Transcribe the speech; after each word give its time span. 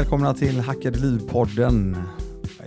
Välkomna 0.00 0.34
till 0.34 0.60
Hackade 0.60 0.98
liv-podden. 0.98 1.96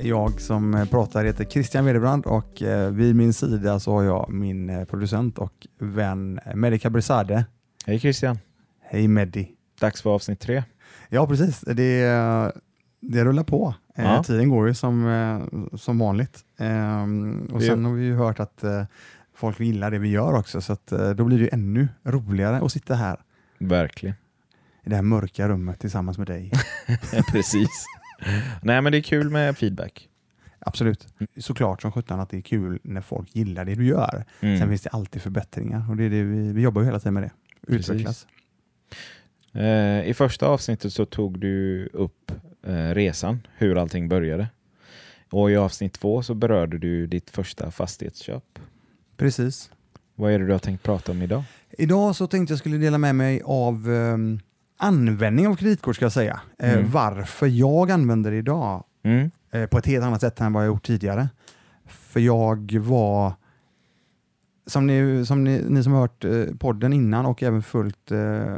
Jag 0.01 0.41
som 0.41 0.87
pratar 0.91 1.25
heter 1.25 1.45
Christian 1.45 1.85
Wederbrand 1.85 2.25
och 2.25 2.61
eh, 2.61 2.91
vid 2.91 3.15
min 3.15 3.33
sida 3.33 3.79
så 3.79 3.91
har 3.91 4.03
jag 4.03 4.29
min 4.29 4.69
eh, 4.69 4.85
producent 4.85 5.37
och 5.37 5.67
vän 5.79 6.39
Mehdi 6.55 6.79
Kabrizadeh. 6.79 7.41
Hej 7.85 7.99
Christian. 7.99 8.37
Hej 8.81 9.07
Mehdi. 9.07 9.51
Dags 9.79 10.01
för 10.01 10.09
avsnitt 10.09 10.39
tre. 10.39 10.63
Ja 11.09 11.27
precis, 11.27 11.59
det, 11.59 12.01
det 13.01 13.25
rullar 13.25 13.43
på. 13.43 13.73
Eh, 13.95 14.05
Ja. 14.05 14.23
Tiden 14.23 14.49
går 14.49 14.67
ju 14.67 14.73
som, 14.73 15.69
som 15.73 15.99
vanligt. 15.99 16.39
Ehm, 16.59 17.49
Och 17.53 17.59
Det- 17.59 17.65
sen 17.65 17.85
har 17.85 17.93
vi 17.93 18.03
ju 18.05 18.15
hört 18.15 18.39
att 18.39 18.63
folk 19.35 19.59
gillar 19.59 19.91
det 19.91 19.99
vi 19.99 20.09
gör 20.09 20.33
också 20.33 20.61
så 20.61 20.77
då 21.17 21.23
blir 21.23 21.37
det 21.37 21.43
ju 21.43 21.49
ännu 21.53 21.87
roligare 22.03 22.57
att 22.65 22.71
sitta 22.71 22.95
här 22.95 23.17
Verkligen. 23.57 24.15
I 24.83 24.89
det 24.89 24.95
här 24.95 25.03
mörka 25.03 25.49
rummet 25.49 25.79
tillsammans 25.79 26.17
med 26.17 26.27
dig. 26.27 26.51
Precis. 27.31 27.85
Nej 28.61 28.81
men 28.81 28.91
det 28.91 28.97
är 28.97 29.01
kul 29.01 29.29
med 29.29 29.57
feedback. 29.57 30.09
Absolut. 30.59 31.07
Såklart 31.37 31.81
som 31.81 31.91
sjutton 31.91 32.19
att 32.19 32.29
det 32.29 32.37
är 32.37 32.41
kul 32.41 32.79
när 32.83 33.01
folk 33.01 33.35
gillar 33.35 33.65
det 33.65 33.75
du 33.75 33.85
gör. 33.85 34.25
Mm. 34.39 34.59
Sen 34.59 34.69
finns 34.69 34.81
det 34.81 34.89
alltid 34.89 35.21
förbättringar 35.21 35.89
och 35.89 35.97
det 35.97 36.03
är 36.03 36.09
det 36.09 36.23
vi, 36.23 36.53
vi 36.53 36.61
jobbar 36.61 36.81
ju 36.81 36.85
hela 36.85 36.99
tiden 36.99 37.13
med 37.13 37.23
det. 37.23 37.31
Utvecklas. 37.67 38.27
Eh, 39.53 40.09
I 40.09 40.13
första 40.17 40.47
avsnittet 40.47 40.93
så 40.93 41.05
tog 41.05 41.39
du 41.39 41.85
upp 41.93 42.31
eh, 42.63 42.73
resan, 42.73 43.47
hur 43.57 43.77
allting 43.77 44.09
började. 44.09 44.47
Och 45.29 45.51
i 45.51 45.55
avsnitt 45.55 45.93
två 45.93 46.23
så 46.23 46.33
berörde 46.33 46.77
du 46.77 47.07
ditt 47.07 47.29
första 47.29 47.71
fastighetsköp. 47.71 48.59
Precis. 49.17 49.71
Vad 50.15 50.31
är 50.31 50.39
det 50.39 50.45
du 50.45 50.51
har 50.51 50.59
tänkt 50.59 50.83
prata 50.83 51.11
om 51.11 51.21
idag? 51.21 51.43
Idag 51.77 52.15
så 52.15 52.27
tänkte 52.27 52.51
jag 52.51 52.59
skulle 52.59 52.77
dela 52.77 52.97
med 52.97 53.15
mig 53.15 53.41
av 53.45 53.89
ehm, 53.89 54.39
användning 54.77 55.47
av 55.47 55.55
kreditkort 55.55 55.95
ska 55.95 56.05
jag 56.05 56.11
säga. 56.11 56.41
Eh, 56.59 56.73
Mm. 56.73 56.91
Varför 56.91 57.47
jag 57.47 57.91
använder 57.91 58.31
det 58.31 58.37
idag 58.37 58.83
Mm. 59.03 59.31
eh, 59.51 59.65
på 59.65 59.77
ett 59.77 59.85
helt 59.85 60.03
annat 60.05 60.21
sätt 60.21 60.41
än 60.41 60.53
vad 60.53 60.63
jag 60.63 60.67
gjort 60.67 60.85
tidigare. 60.85 61.29
För 61.85 62.19
jag 62.19 62.73
var, 62.79 63.33
som 64.67 64.87
ni 64.87 65.25
som, 65.25 65.43
ni, 65.43 65.63
ni 65.69 65.83
som 65.83 65.93
har 65.93 65.99
hört 66.01 66.25
eh, 66.25 66.45
podden 66.59 66.93
innan 66.93 67.25
och 67.25 67.43
även 67.43 67.63
följt 67.63 68.11
eh, 68.11 68.55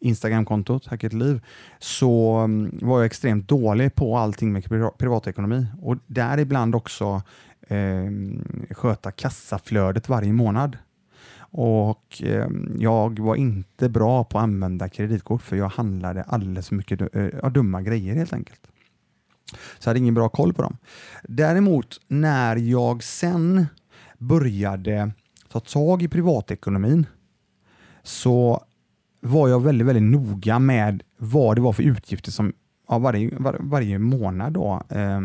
Instagramkontot 0.00 0.86
Hacket 0.86 1.12
Liv, 1.12 1.40
så 1.78 2.36
mm, 2.36 2.78
var 2.82 2.98
jag 2.98 3.06
extremt 3.06 3.48
dålig 3.48 3.94
på 3.94 4.16
allting 4.16 4.52
med 4.52 4.62
pri- 4.64 4.96
privatekonomi 4.98 5.66
och 5.82 5.96
däribland 6.06 6.74
också 6.74 7.22
eh, 7.68 8.04
sköta 8.70 9.10
kassaflödet 9.10 10.08
varje 10.08 10.32
månad. 10.32 10.76
Och 11.54 12.22
eh, 12.22 12.48
jag 12.78 13.18
var 13.18 13.36
inte 13.36 13.88
bra 13.88 14.24
på 14.24 14.38
att 14.38 14.42
använda 14.42 14.88
kreditkort 14.88 15.42
för 15.42 15.56
jag 15.56 15.68
handlade 15.68 16.22
alldeles 16.22 16.68
för 16.68 16.76
mycket 16.76 17.16
eh, 17.16 17.50
dumma 17.50 17.82
grejer 17.82 18.14
helt 18.14 18.32
enkelt. 18.32 18.60
Så 19.52 19.88
jag 19.88 19.90
hade 19.90 19.98
ingen 19.98 20.14
bra 20.14 20.28
koll 20.28 20.52
på 20.52 20.62
dem. 20.62 20.76
Däremot 21.22 22.00
när 22.08 22.56
jag 22.56 23.02
sen 23.02 23.66
började 24.18 25.12
ta 25.48 25.60
tag 25.60 26.02
i 26.02 26.08
privatekonomin 26.08 27.06
så 28.02 28.64
var 29.20 29.48
jag 29.48 29.62
väldigt, 29.62 29.86
väldigt 29.86 30.20
noga 30.20 30.58
med 30.58 31.02
vad 31.18 31.56
det 31.56 31.60
var 31.60 31.72
för 31.72 31.82
utgifter 31.82 32.30
som 32.30 32.52
ja, 32.88 32.98
varje, 32.98 33.38
var, 33.38 33.56
varje 33.60 33.98
månad 33.98 34.52
då, 34.52 34.82
eh, 34.88 35.20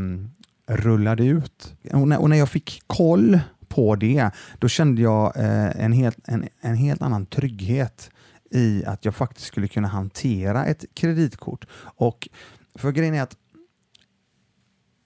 rullade 0.68 1.26
ut. 1.26 1.76
Och 1.94 2.08
när, 2.08 2.22
och 2.22 2.30
när 2.30 2.38
jag 2.38 2.50
fick 2.50 2.82
koll 2.88 3.40
på 3.70 3.96
det, 3.96 4.30
då 4.60 4.68
kände 4.68 5.02
jag 5.02 5.38
eh, 5.38 5.84
en, 5.86 5.92
helt, 5.92 6.18
en, 6.28 6.48
en 6.62 6.76
helt 6.76 7.02
annan 7.02 7.26
trygghet 7.26 8.10
i 8.52 8.86
att 8.86 9.06
jag 9.06 9.16
faktiskt 9.16 9.48
skulle 9.48 9.68
kunna 9.68 9.88
hantera 9.88 10.66
ett 10.66 10.86
kreditkort. 10.94 11.66
Och 11.82 12.30
för 12.76 12.92
grejen 12.92 13.14
är 13.14 13.22
att 13.22 13.38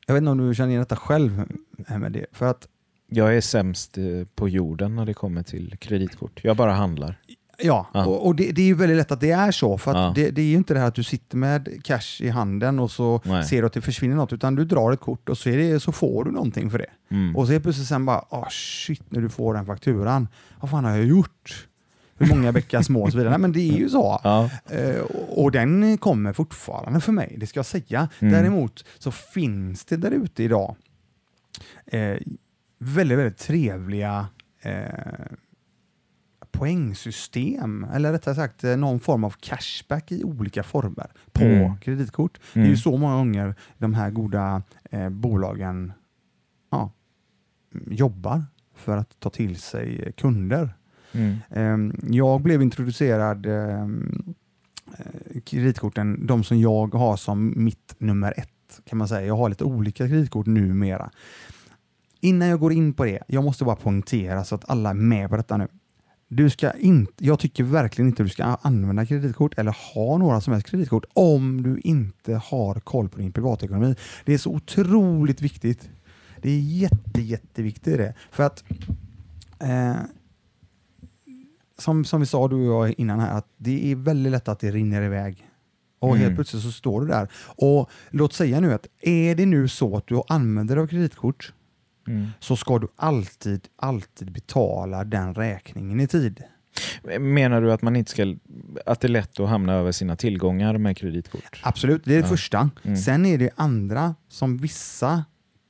jag 0.07 0.13
vet 0.13 0.21
inte 0.21 0.31
om 0.31 0.37
du 0.37 0.55
känner 0.55 0.69
igen 0.69 0.81
detta 0.81 0.95
själv, 0.95 1.43
med 1.99 2.11
det, 2.11 2.25
för 2.31 2.45
att 2.45 2.67
Jag 3.13 3.37
är 3.37 3.41
sämst 3.41 3.97
eh, 3.97 4.03
på 4.35 4.49
jorden 4.49 4.95
när 4.95 5.05
det 5.05 5.13
kommer 5.13 5.43
till 5.43 5.77
kreditkort. 5.77 6.43
Jag 6.43 6.57
bara 6.57 6.73
handlar. 6.73 7.19
Ja, 7.63 7.87
Ja. 7.93 8.05
och, 8.05 8.25
och 8.27 8.35
det, 8.35 8.51
det 8.51 8.61
är 8.61 8.65
ju 8.65 8.73
väldigt 8.73 8.97
lätt 8.97 9.11
att 9.11 9.21
det 9.21 9.31
är 9.31 9.51
så. 9.51 9.77
För 9.77 9.91
att 9.91 9.97
Ja. 9.97 10.11
det, 10.15 10.31
det 10.31 10.41
är 10.41 10.45
ju 10.45 10.55
inte 10.55 10.73
det 10.73 10.79
här 10.79 10.87
att 10.87 10.95
du 10.95 11.03
sitter 11.03 11.37
med 11.37 11.83
cash 11.83 12.21
i 12.21 12.29
handen 12.29 12.79
och 12.79 12.91
så 12.91 13.21
Nej. 13.25 13.43
ser 13.45 13.61
du 13.61 13.67
att 13.67 13.73
det 13.73 13.81
försvinner 13.81 14.15
något, 14.15 14.33
utan 14.33 14.55
du 14.55 14.65
drar 14.65 14.91
ett 14.91 14.99
kort 14.99 15.29
och 15.29 15.37
så, 15.37 15.49
det, 15.49 15.79
så 15.79 15.91
får 15.91 16.23
du 16.23 16.31
någonting 16.31 16.71
för 16.71 16.77
det. 16.77 16.89
Mm. 17.11 17.35
Och 17.35 17.47
så 17.47 17.53
är 17.53 17.59
plötsligt 17.59 17.87
sen 17.87 18.05
bara, 18.05 18.25
ah 18.29 18.47
shit, 18.49 19.03
när 19.11 19.21
du 19.21 19.29
får 19.29 19.53
den 19.53 19.65
fakturan, 19.65 20.27
vad 20.59 20.69
fan 20.71 20.85
har 20.85 20.91
jag 20.91 21.05
gjort? 21.05 21.67
Hur 22.17 22.35
många 22.35 22.51
bäckar 22.51 22.81
små 22.81 23.03
och 23.03 23.11
så 23.11 23.17
vidare. 23.17 23.29
Nej, 23.31 23.39
men 23.39 23.51
det 23.51 23.59
är 23.59 23.77
ju 23.77 23.89
så. 23.89 24.19
Ja. 24.23 24.49
Eh, 24.69 25.01
och, 25.29 25.51
den 25.51 25.97
kommer 25.97 26.33
fortfarande 26.33 26.99
för 27.01 27.11
mig, 27.11 27.35
det 27.39 27.47
ska 27.47 27.57
jag 27.59 27.65
säga. 27.65 28.09
Mm. 28.19 28.33
Däremot 28.33 28.85
så 28.99 29.11
finns 29.11 29.85
det 29.85 29.97
där 29.97 30.11
ute 30.11 30.43
idag 30.43 30.75
eh, 31.85 32.15
väldigt, 32.79 33.17
väldigt 33.17 33.37
trevliga 33.37 34.27
eh, 34.61 34.81
poängsystem, 36.51 37.85
eller 37.93 38.11
rättare 38.11 38.35
sagt 38.35 38.63
eh, 38.63 38.77
någon 38.77 38.99
form 38.99 39.23
av 39.23 39.35
cashback 39.39 40.11
i 40.11 40.23
olika 40.23 40.63
former 40.63 41.11
på 41.31 41.43
Mm. 41.43 41.77
kreditkort. 41.77 42.39
Det 42.53 42.59
är 42.59 42.63
ju 42.63 42.67
Mm. 42.67 42.77
så 42.77 42.97
många 42.97 43.15
gånger 43.15 43.55
de 43.77 43.93
här 43.93 44.11
goda 44.11 44.61
eh, 44.91 45.09
bolagen 45.09 45.93
ja, 46.71 46.91
jobbar 47.87 48.43
för 48.75 48.97
att 48.97 49.19
ta 49.19 49.29
till 49.29 49.55
sig 49.57 50.13
kunder. 50.17 50.73
Mm. 51.13 51.37
Ehm, 51.49 51.95
Jag 52.09 52.41
blev 52.41 52.61
introducerad 52.61 53.45
ehm, 53.45 54.33
eh, 54.97 55.41
kreditkorten, 55.41 56.27
de 56.27 56.43
som 56.43 56.59
jag 56.59 56.93
har 56.93 57.17
som 57.17 57.53
mitt 57.55 57.95
nummer 57.97 58.33
ett 58.37 58.81
kan 58.85 58.97
man 58.97 59.07
säga. 59.07 59.27
Jag 59.27 59.37
har 59.37 59.49
lite 59.49 59.63
olika 59.63 60.07
kreditkort 60.07 60.45
numera. 60.45 61.11
Innan 62.23 62.47
jag 62.47 62.59
går 62.59 62.73
in 62.73 62.93
på 62.93 63.05
det, 63.05 63.19
jag 63.27 63.43
måste 63.43 63.63
bara 63.65 63.75
poängtera 63.75 64.43
så 64.43 64.55
att 64.55 64.69
alla 64.69 64.89
är 64.89 64.93
med 64.93 65.29
på 65.29 65.37
detta 65.37 65.57
nu. 65.57 65.67
Du 66.33 66.49
ska 66.49 66.71
inte, 66.71 67.25
jag 67.25 67.39
tycker 67.39 67.63
verkligen 67.63 68.07
inte 68.09 68.23
du 68.23 68.29
ska 68.29 68.43
använda 68.43 69.05
kreditkort 69.05 69.57
eller 69.57 69.75
ha 69.93 70.17
några 70.17 70.41
som 70.41 70.53
helst 70.53 70.69
kreditkort 70.69 71.05
om 71.13 71.61
du 71.63 71.79
inte 71.79 72.35
har 72.35 72.75
koll 72.79 73.09
på 73.09 73.17
din 73.17 73.31
privatekonomi. 73.31 73.95
Det 74.25 74.33
är 74.33 74.37
så 74.37 74.51
otroligt 74.51 75.41
viktigt. 75.41 75.89
Det 76.41 76.49
är 76.49 76.59
jätte, 76.59 77.21
jätteviktigt 77.21 77.97
det. 77.97 78.13
För 78.31 78.43
att 78.43 78.63
eh, 79.59 79.95
som, 81.77 82.05
som 82.05 82.19
vi 82.19 82.25
sa 82.25 82.47
du 82.47 82.55
och 82.55 82.87
jag 82.87 82.95
innan 82.97 83.19
här, 83.19 83.37
att 83.37 83.47
det 83.57 83.91
är 83.91 83.95
väldigt 83.95 84.31
lätt 84.31 84.47
att 84.47 84.59
det 84.59 84.71
rinner 84.71 85.01
iväg. 85.01 85.47
Och 85.99 86.09
Mm. 86.09 86.21
helt 86.21 86.35
plötsligt 86.35 86.63
så 86.63 86.71
står 86.71 87.01
du 87.01 87.07
där. 87.07 87.27
Och 87.45 87.89
låt 88.09 88.33
säga 88.33 88.59
nu 88.59 88.73
att 88.73 88.87
är 89.01 89.35
det 89.35 89.45
nu 89.45 89.67
så 89.67 89.97
att 89.97 90.07
du 90.07 90.21
använder 90.27 90.77
av 90.77 90.87
kreditkort 90.87 91.53
Mm. 92.07 92.27
så 92.39 92.55
ska 92.55 92.79
du 92.79 92.87
alltid, 92.95 93.67
alltid 93.75 94.31
betala 94.31 95.03
den 95.03 95.33
räkningen 95.35 95.99
i 95.99 96.07
tid. 96.07 96.43
Menar 97.19 97.61
du 97.61 97.71
att 97.73 97.81
man 97.81 97.95
inte 97.95 98.11
ska, 98.11 98.35
att 98.85 98.99
det 99.01 99.07
är 99.07 99.09
lätt 99.09 99.39
att 99.39 99.49
hamna 99.49 99.73
över 99.73 99.91
sina 99.91 100.15
tillgångar 100.15 100.77
med 100.77 100.97
kreditkort? 100.97 101.59
Absolut, 101.63 102.01
det 102.05 102.11
är 102.11 102.15
det 102.15 102.21
Ja. 102.23 102.27
första. 102.27 102.69
Mm. 102.83 102.97
Sen 102.97 103.25
är 103.25 103.37
det 103.37 103.49
andra 103.55 104.15
som 104.29 104.57
vissa 104.57 105.23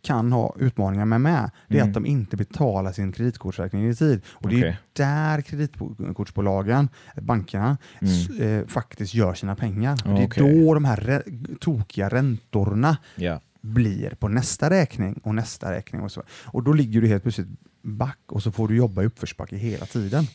kan 0.04 0.32
ha 0.32 0.56
utmaningar 0.60 1.06
med 1.06 1.22
med. 1.22 1.52
Det 1.68 1.76
är 1.78 1.80
Mm. 1.82 1.90
att 1.90 1.94
de 1.94 2.06
inte 2.06 2.38
betalar 2.38 2.92
sin 2.92 3.12
kreditkortsräkning 3.12 3.90
i 3.90 3.96
tid. 3.96 4.22
Och 4.30 4.50
det 4.50 4.62
är 4.62 4.78
där 4.94 5.42
kreditkortsbolagen, 5.42 6.90
bankerna, 7.22 7.78
Mm. 8.02 8.60
eh, 8.60 8.68
faktiskt 8.68 9.14
gör 9.14 9.34
sina 9.34 9.56
pengar. 9.56 9.94
Och 10.06 10.14
det 10.14 10.22
är 10.22 10.28
Okej. 10.28 10.64
då 10.66 10.74
de 10.74 10.86
här 10.86 10.98
rä- 10.98 11.58
tokiga 11.60 12.10
räntorna 12.10 12.98
Ja. 13.16 13.40
Blir 13.62 14.16
på 14.20 14.28
nästa 14.28 14.70
räkning 14.70 15.20
och 15.24 15.36
nästa 15.36 15.72
räkning. 15.72 16.02
Och, 16.02 16.12
så. 16.12 16.24
och 16.46 16.64
då 16.64 16.74
ligger 16.74 17.02
du 17.02 17.08
helt 17.08 17.24
plötsligt 17.24 17.48
back 17.82 18.20
och 18.26 18.44
så 18.44 18.52
får 18.52 18.68
du 18.68 18.76
jobba 18.76 19.04
i 19.04 19.06
uppförsbacke 19.06 19.56
hela 19.56 19.86
tiden. 19.86 20.28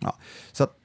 Ja. 0.00 0.18
Så 0.52 0.64
att, 0.64 0.78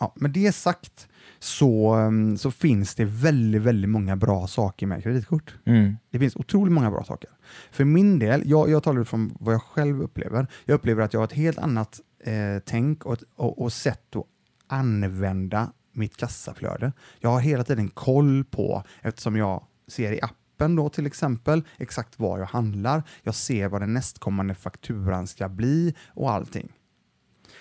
ja, 0.00 0.12
med 0.16 0.30
det 0.30 0.52
sagt 0.52 1.08
så, 1.38 1.96
um, 1.96 2.38
så 2.38 2.50
finns 2.50 2.94
det 2.94 3.04
väldigt, 3.04 3.62
väldigt 3.62 3.90
många 3.90 4.16
bra 4.16 4.46
saker 4.46 4.86
med 4.86 5.02
kreditkort. 5.02 5.54
Mm. 5.64 5.96
Det 6.10 6.18
finns 6.18 6.36
otroligt 6.36 6.72
många 6.72 6.90
bra 6.90 7.04
saker. 7.04 7.30
För 7.70 7.84
min 7.84 8.18
del, 8.18 8.42
jag, 8.44 8.70
jag 8.70 8.82
talar 8.82 9.04
från 9.04 9.36
vad 9.40 9.54
jag 9.54 9.62
själv 9.62 10.02
upplever. 10.02 10.46
Jag 10.64 10.74
upplever 10.74 11.02
att 11.02 11.12
jag 11.12 11.20
har 11.20 11.24
ett 11.24 11.32
helt 11.32 11.58
annat 11.58 12.00
eh, 12.24 12.58
tänk 12.64 13.06
och, 13.06 13.18
och, 13.36 13.62
och 13.62 13.72
sätt 13.72 14.16
att 14.16 14.24
använda 14.66 15.72
mitt 15.92 16.16
kassaflöde. 16.16 16.92
Jag 17.20 17.30
har 17.30 17.40
hela 17.40 17.64
tiden 17.64 17.88
koll 17.88 18.44
på, 18.44 18.82
eftersom 19.02 19.36
jag 19.36 19.64
ser 19.88 20.12
i 20.12 20.20
appen 20.22 20.47
då 20.58 20.88
till 20.88 21.06
exempel, 21.06 21.62
exakt 21.76 22.18
vad 22.18 22.40
jag 22.40 22.46
handlar. 22.46 23.02
Jag 23.22 23.34
ser 23.34 23.68
vad 23.68 23.82
den 23.82 23.94
nästkommande 23.94 24.54
fakturan 24.54 25.26
ska 25.26 25.48
bli 25.48 25.94
och 26.08 26.30
allting. 26.30 26.72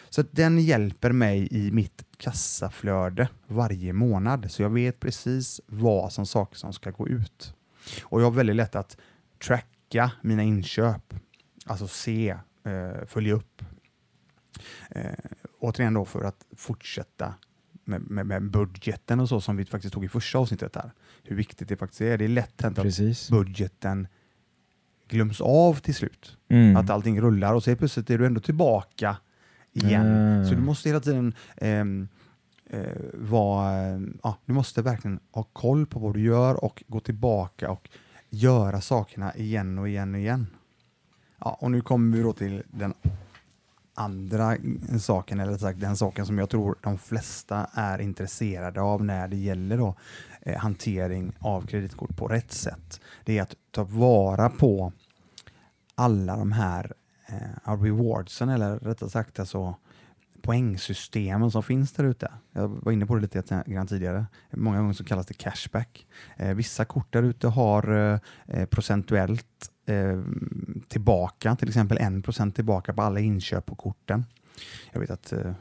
Så 0.09 0.21
att 0.21 0.27
den 0.31 0.59
hjälper 0.59 1.11
mig 1.11 1.47
i 1.51 1.71
mitt 1.71 2.05
kassaflöde 2.17 3.29
varje 3.47 3.93
månad. 3.93 4.51
Så 4.51 4.61
jag 4.61 4.69
vet 4.69 4.99
precis 4.99 5.61
vad 5.65 6.13
som 6.13 6.25
saker 6.25 6.57
som 6.57 6.73
ska 6.73 6.91
gå 6.91 7.07
ut. 7.07 7.53
Och 8.01 8.21
jag 8.21 8.25
har 8.25 8.31
väldigt 8.31 8.55
lätt 8.55 8.75
att 8.75 8.97
tracka 9.43 10.11
mina 10.21 10.43
inköp. 10.43 11.13
Alltså 11.65 11.87
se, 11.87 12.29
eh, 12.63 13.05
följa 13.07 13.33
upp. 13.33 13.61
Eh, 14.89 15.11
återigen 15.59 15.93
då 15.93 16.05
för 16.05 16.23
att 16.23 16.45
fortsätta 16.55 17.33
med, 17.87 18.01
med, 18.01 18.25
med 18.25 18.51
budgeten 18.51 19.19
och 19.19 19.29
så 19.29 19.41
som 19.41 19.57
vi 19.57 19.65
faktiskt 19.65 19.93
tog 19.93 20.05
i 20.05 20.07
första 20.07 20.37
avsnittet 20.37 20.75
här. 20.75 20.91
Hur 21.23 21.35
viktigt 21.35 21.69
det 21.69 21.77
faktiskt 21.77 22.01
är. 22.01 22.17
Det 22.17 22.25
är 22.25 22.29
lätt 22.29 22.61
hänt 22.61 22.79
att 22.79 23.29
budgeten 23.29 24.07
glöms 25.07 25.41
av 25.41 25.73
till 25.73 25.95
slut. 25.95 26.37
Mm. 26.49 26.77
Att 26.77 26.89
allting 26.89 27.21
rullar 27.21 27.53
och 27.53 27.63
så 27.63 27.75
plötsligt 27.75 28.09
är 28.09 28.17
du 28.17 28.25
ändå 28.25 28.41
tillbaka 28.41 29.17
igen. 29.73 30.41
Ah. 30.41 30.45
Så 30.45 30.55
du 30.55 30.61
måste 30.61 30.89
hela 30.89 30.99
tiden 30.99 31.33
ehm, 31.57 32.07
eh, 32.69 32.81
vara, 33.13 33.87
eh, 33.87 34.35
du 34.45 34.53
måste 34.53 34.81
verkligen 34.81 35.19
ha 35.31 35.43
koll 35.43 35.85
på 35.85 35.99
vad 35.99 36.13
du 36.13 36.21
gör 36.21 36.63
och 36.63 36.83
gå 36.87 36.99
tillbaka 36.99 37.69
och 37.69 37.89
göra 38.29 38.81
sakerna 38.81 39.35
igen 39.35 39.79
och 39.79 39.89
igen 39.89 40.13
och 40.15 40.19
igen. 40.19 40.47
Ja, 41.39 41.57
och 41.61 41.71
nu 41.71 41.81
kommer 41.81 42.17
vi 42.17 42.23
då 42.23 42.33
till 42.33 42.63
den 42.67 42.93
andra 43.97 44.57
saken, 44.99 45.39
eller 45.39 45.51
rättare 45.51 45.69
sagt 45.69 45.79
den 45.79 45.97
saken 45.97 46.25
som 46.25 46.37
jag 46.37 46.49
tror 46.49 46.77
de 46.81 46.97
flesta 46.97 47.69
är 47.73 48.01
intresserade 48.01 48.81
av 48.81 49.05
när 49.05 49.27
det 49.27 49.35
gäller 49.35 49.77
då, 49.77 49.95
eh, 50.41 50.57
hantering 50.57 51.31
av 51.39 51.67
kreditkort 51.67 52.17
på 52.17 52.27
rätt 52.27 52.51
sätt. 52.51 53.01
Det 53.23 53.37
är 53.37 53.41
att 53.41 53.55
ta 53.71 53.83
vara 53.83 54.49
på 54.49 54.91
alla 55.95 56.37
de 56.37 56.51
här 56.51 56.93
eh, 57.27 57.81
rewardsen, 57.81 58.49
eller 58.49 58.79
rättare 58.79 59.09
sagt 59.09 59.39
alltså 59.39 59.75
poängsystemen 60.41 61.51
som 61.51 61.63
finns 61.63 61.93
där 61.93 62.03
ute. 62.03 62.31
Jag 62.51 62.67
var 62.67 62.91
inne 62.91 63.05
på 63.05 63.15
det 63.15 63.21
lite 63.21 63.63
grann 63.65 63.87
tidigare. 63.87 64.25
Många 64.51 64.77
gånger 64.77 64.93
så 64.93 65.03
kallas 65.03 65.25
det 65.25 65.33
cashback. 65.33 66.07
Eh, 66.37 66.53
vissa 66.53 66.85
kort 66.85 67.13
där 67.13 67.23
ute 67.23 67.47
har 67.47 67.91
eh, 67.91 68.19
eh 68.47 68.65
procentuellt 68.65 69.71
eh, 69.89 70.19
tillbaka, 70.87 71.55
till 71.55 71.67
exempel 71.67 71.97
1% 71.97 72.51
tillbaka 72.51 72.93
på 72.93 73.01
alla 73.01 73.19
inköp 73.19 73.65
på 73.65 73.75
korten. 73.75 74.25
Jag 74.91 74.99
vet 74.99 75.09
att 75.09 75.31
eh, 75.33 75.51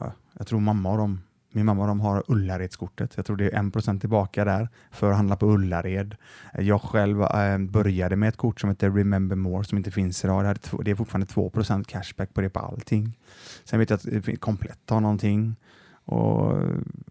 ja, 0.00 0.12
jag 0.38 0.46
tror 0.46 0.60
mamma 0.60 0.90
och 0.90 0.98
de, 0.98 1.20
min 1.52 1.66
mamma 1.66 1.82
och 1.82 1.88
de 1.88 2.00
har 2.00 2.24
Ullaredskortet. 2.28 3.12
Jag 3.16 3.26
tror 3.26 3.36
det 3.36 3.50
är 3.50 3.62
1% 3.62 4.00
tillbaka 4.00 4.44
där 4.44 4.68
för 4.90 5.10
att 5.10 5.16
handla 5.16 5.36
på 5.36 5.46
Ullared. 5.46 6.16
Jag 6.58 6.82
själv 6.82 7.22
eh, 7.22 7.58
började 7.58 8.16
med 8.16 8.28
ett 8.28 8.36
kort 8.36 8.60
som 8.60 8.70
heter 8.70 8.90
Remember 8.90 9.36
More 9.36 9.64
som 9.64 9.78
inte 9.78 9.90
finns 9.90 10.24
idag. 10.24 10.44
Det 10.44 10.48
är, 10.48 10.54
två- 10.54 10.82
det 10.82 10.90
är 10.90 10.94
fortfarande 10.94 11.26
2% 11.26 11.84
cashback 11.84 12.34
på 12.34 12.40
det 12.40 12.50
på 12.50 12.60
allting. 12.60 13.18
Sen 13.64 13.78
vet 13.78 13.90
jag 13.90 13.96
att 13.96 14.02
det 14.02 14.22
finns- 14.22 14.38
Komplett 14.40 14.90
har 14.90 15.00
någonting. 15.00 15.56
Och 16.04 16.62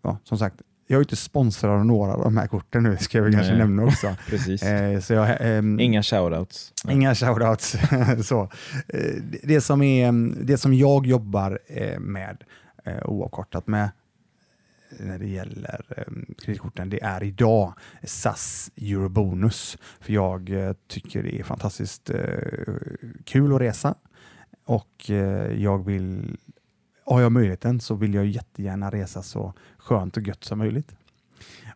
ja, 0.02 0.18
som 0.24 0.38
sagt, 0.38 0.62
jag 0.88 0.98
är 0.98 1.01
inte 1.01 1.16
sponsrad 1.16 1.72
av 1.72 1.86
några 1.86 2.13
av 2.13 2.24
de 2.24 2.38
här 2.38 2.48
korten 2.48 2.84
nu, 2.84 2.98
ska 2.98 3.18
jag 3.18 3.24
väl 3.24 3.34
kanske 3.34 3.50
Nej. 3.51 3.60
nämna 3.60 3.84
också. 3.84 4.16
Precis. 4.30 4.63
Eh, 4.63 5.00
så 5.00 5.13
jag, 5.13 5.38
ehm, 5.39 5.80
Inga 5.80 6.04
shoutouts. 6.04 6.74
Inga 6.89 7.16
shoutouts. 7.16 7.75
så. 8.28 8.42
Eh, 8.88 9.13
det- 9.44 9.62
som, 9.62 9.81
är, 9.81 10.12
det 10.45 10.57
som 10.57 10.74
jag 10.74 11.06
jobbar 11.07 11.60
eh, 11.68 12.00
med 12.00 12.44
eh, 12.86 13.06
oavkortat 13.06 13.68
med 13.68 13.84
eh, 13.84 15.06
när 15.06 15.19
det 15.19 15.28
gäller 15.28 15.86
eh, 15.98 16.04
kreditkorten, 16.45 16.89
det 16.89 17.04
är 17.04 17.24
idag 17.24 17.74
SAS 18.04 18.72
Eurobonus. 18.75 19.78
För 20.00 20.13
jag 20.13 20.50
eh, 20.50 20.74
tycker 20.88 21.24
det 21.24 21.39
är 21.39 21.44
fantastiskt 21.44 22.10
eh, 22.10 22.18
kul 23.25 23.54
att 23.56 23.62
resa 23.62 23.95
och 24.66 25.10
eh, 25.10 25.54
jag 25.63 25.86
vill, 25.86 26.38
har 27.07 27.21
jag 27.21 27.31
möjligheten 27.31 27.80
så 27.80 27.95
vill 27.95 28.13
jag 28.13 28.25
jättegärna 28.25 28.89
resa 28.89 29.21
så 29.21 29.54
skönt 29.77 30.18
och 30.18 30.24
gött 30.27 30.44
som 30.44 30.57
möjligt. 30.57 30.95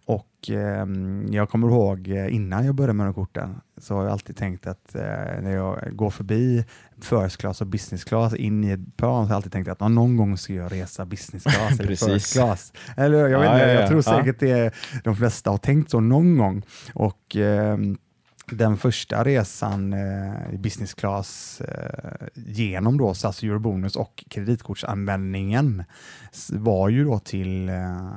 Och 0.05 0.49
eh, 0.49 0.85
jag 1.29 1.49
kommer 1.49 1.67
ihåg 1.67 2.07
eh, 2.07 2.35
innan 2.35 2.65
jag 2.65 2.75
började 2.75 2.93
med 2.93 3.05
de 3.05 3.13
korten 3.13 3.55
så 3.77 3.95
har 3.95 4.03
jag 4.03 4.11
alltid 4.11 4.37
tänkt 4.37 4.67
att 4.67 4.95
eh, 4.95 5.01
när 5.41 5.51
jag 5.55 5.95
går 5.95 6.09
förbi 6.09 6.65
first 7.01 7.37
class 7.37 7.61
och 7.61 7.67
business 7.67 8.03
class 8.03 8.33
in 8.35 8.63
i 8.63 8.69
ett 8.71 8.97
plan 8.97 9.23
så 9.25 9.27
har 9.27 9.33
jag 9.33 9.35
alltid 9.35 9.51
tänkt 9.51 9.67
att 9.67 9.77
"Ja, 9.81 9.87
någon 9.87 10.17
gång 10.17 10.37
ska 10.37 10.53
jag 10.53 10.71
resa 10.71 11.05
business 11.05 11.43
class 11.43 11.79
eller 11.79 11.95
first 11.95 12.33
class. 12.33 12.73
Eller, 12.97 13.27
jag, 13.27 13.39
vet 13.39 13.47
Ja, 13.49 13.53
inte, 13.55 13.65
ja, 13.67 13.73
ja. 13.73 13.79
jag 13.79 13.87
tror 13.89 14.03
Ja. 14.05 14.17
säkert 14.17 14.39
det 14.39 14.73
de 15.03 15.15
flesta 15.15 15.49
har 15.49 15.57
tänkt 15.57 15.91
så 15.91 15.99
någon 15.99 16.37
gång. 16.37 16.61
Och 16.93 17.35
ehm, 17.35 17.97
den 18.51 18.77
första 18.77 19.23
resan 19.23 19.93
eh, 19.93 20.53
i 20.53 20.57
business 20.57 20.93
class 20.93 21.61
eh, 21.61 22.27
genom 22.33 22.97
då 22.97 23.13
SAS 23.13 23.43
Eurobonus 23.43 23.95
och 23.95 24.23
kreditkortsanvändningen 24.29 25.83
var 26.49 26.89
ju 26.89 27.03
då 27.03 27.19
till 27.19 27.69
eh, 27.69 28.11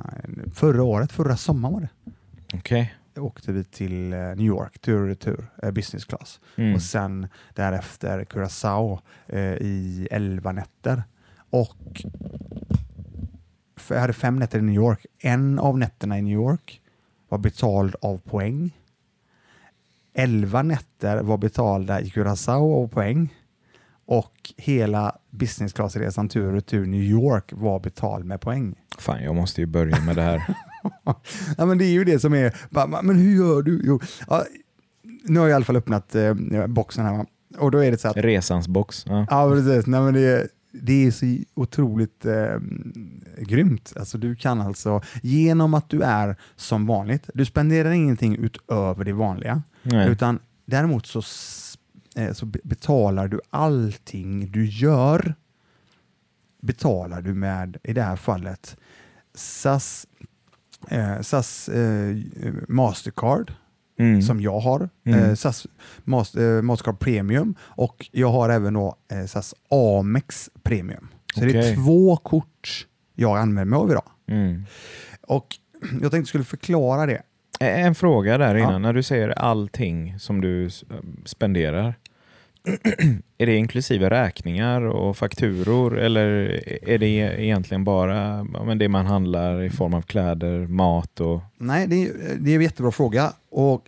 förra 0.53 0.83
året, 0.83 1.11
förra 1.11 1.37
sommaren 1.37 1.73
var 1.73 1.81
det. 1.81 1.89
Okej. 2.53 2.95
Åkte 3.17 3.51
vi 3.51 3.63
till 3.63 4.13
eh, 4.13 4.19
New 4.19 4.45
York 4.45 4.79
tur 4.79 5.01
och 5.01 5.07
retur, 5.07 5.45
eh, 5.63 5.71
business 5.71 6.05
class. 6.05 6.39
Mm. 6.55 6.75
Och 6.75 6.81
sen 6.81 7.27
därefter 7.53 8.23
Curaçao 8.25 8.99
eh, 9.27 9.41
i 9.41 10.07
11 10.11 10.51
nätter. 10.51 11.03
Och 11.49 12.03
jag 13.89 13.99
hade 13.99 14.13
fem 14.13 14.35
nätter 14.35 14.59
i 14.59 14.61
New 14.61 14.75
York. 14.75 15.05
En 15.19 15.59
av 15.59 15.77
nätterna 15.77 16.19
i 16.19 16.21
New 16.21 16.33
York 16.33 16.81
var 17.29 17.37
betald 17.37 17.95
av 18.01 18.17
poäng. 18.17 18.71
11 20.15 20.63
nätter 20.63 21.23
var 21.23 21.37
betalda 21.37 22.01
i 22.01 22.09
Curaçao 22.09 22.83
av 22.83 22.87
poäng. 22.87 23.33
Och 24.07 24.53
hela 24.57 25.15
business 25.29 25.73
class-resan 25.73 26.29
tur 26.29 26.47
och 26.47 26.53
retur 26.53 26.85
New 26.85 27.01
York 27.01 27.53
var 27.53 27.79
betald 27.79 28.25
med 28.25 28.41
poäng. 28.41 28.75
Fan, 28.97 29.23
jag 29.23 29.35
måste 29.35 29.61
ju 29.61 29.67
börja 29.67 29.99
med 29.99 30.15
det 30.15 30.21
här. 30.21 30.43
ja, 31.57 31.65
men 31.65 31.77
det 31.77 31.85
är 31.85 31.91
ju 31.91 32.03
det 32.03 32.19
som 32.19 32.33
är, 32.33 32.55
men 33.03 33.15
hur 33.15 33.35
gör 33.35 33.61
du? 33.61 33.81
Jo, 33.83 33.99
ja, 34.27 34.45
nu 35.23 35.39
har 35.39 35.47
jag 35.47 35.53
i 35.53 35.55
alla 35.55 35.65
fall 35.65 35.75
öppnat 35.75 36.15
eh, 36.15 36.33
boxen 36.67 37.05
här 37.05 37.25
och 37.57 37.71
då 37.71 37.83
är 37.83 37.91
det 37.91 37.97
så 37.97 38.07
att 38.07 38.17
Resans 38.17 38.67
box. 38.67 39.05
Ja. 39.07 39.25
Ja, 39.29 39.49
precis. 39.49 39.87
Nej, 39.87 40.01
men 40.01 40.13
det, 40.13 40.47
det 40.81 41.05
är 41.07 41.11
så 41.11 41.37
otroligt 41.53 42.25
eh, 42.25 42.57
grymt. 43.39 43.93
Alltså, 43.95 44.17
du 44.17 44.35
kan 44.35 44.61
alltså, 44.61 45.01
genom 45.23 45.73
att 45.73 45.89
du 45.89 46.01
är 46.01 46.35
som 46.55 46.85
vanligt, 46.85 47.29
du 47.33 47.45
spenderar 47.45 47.91
ingenting 47.91 48.35
utöver 48.37 49.03
det 49.05 49.13
vanliga, 49.13 49.63
Nej. 49.83 50.09
utan 50.09 50.39
däremot 50.65 51.05
så, 51.05 51.21
eh, 52.15 52.33
så 52.33 52.45
be- 52.45 52.59
betalar 52.63 53.27
du 53.27 53.39
allting 53.49 54.51
du 54.51 54.65
gör, 54.65 55.35
betalar 56.61 57.21
du 57.21 57.33
med, 57.33 57.77
i 57.83 57.93
det 57.93 58.01
här 58.03 58.15
fallet, 58.15 58.77
SAS, 59.33 60.07
eh, 60.89 61.21
SAS 61.21 61.69
eh, 61.69 62.15
Mastercard, 62.67 63.53
Mm. 63.99 64.21
som 64.21 64.41
jag 64.41 64.59
har, 64.59 64.89
Mm. 65.05 65.19
eh, 65.19 65.33
SAS 65.35 65.67
Mas- 66.03 66.57
eh, 66.57 66.61
Mastercard 66.61 66.99
Premium 66.99 67.55
och 67.61 68.09
jag 68.11 68.31
har 68.31 68.49
även 68.49 68.73
då 68.73 68.95
eh, 69.11 69.25
SAS 69.25 69.53
Amex 69.69 70.49
Premium. 70.63 71.07
Så 71.35 71.39
det 71.45 71.57
är 71.69 71.75
två 71.75 72.17
kort 72.17 72.87
jag 73.15 73.37
använder 73.37 73.65
mig 73.65 73.77
av 73.77 73.91
idag. 73.91 74.09
Mm. 74.27 74.63
Och 75.27 75.47
jag 76.01 76.11
tänkte 76.11 76.29
skulle 76.29 76.43
förklara 76.43 77.05
det. 77.05 77.21
En 77.59 77.95
fråga 77.95 78.37
där 78.37 78.55
innan. 78.55 78.71
Ja. 78.71 78.77
När 78.79 78.93
du 78.93 79.03
säger 79.03 79.29
allting 79.29 80.19
som 80.19 80.41
du 80.41 80.69
spenderar. 81.25 81.95
är 83.37 83.45
det 83.45 83.55
inklusive 83.55 84.09
räkningar 84.09 84.81
och 84.81 85.17
fakturor 85.17 85.99
eller 85.99 86.25
är 86.89 86.97
det 86.97 87.07
egentligen 87.43 87.83
bara 87.83 88.43
men 88.43 88.77
det 88.77 88.89
man 88.89 89.05
handlar 89.05 89.63
i 89.63 89.69
form 89.69 89.93
av 89.93 90.01
kläder, 90.01 90.67
mat 90.67 91.19
och... 91.19 91.41
Nej, 91.57 91.87
det 91.87 91.95
är, 92.05 92.11
det 92.39 92.51
är 92.51 92.55
en 92.55 92.61
jättebra 92.61 92.91
fråga. 92.91 93.33
Och 93.51 93.85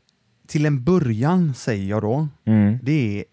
till 0.48 0.66
en 0.66 0.84
början 0.84 1.54
säger 1.54 1.90
jag 1.90 2.02
då, 2.02 2.28
Mm. 2.46 2.78
det 2.84 3.20
är 3.20 3.26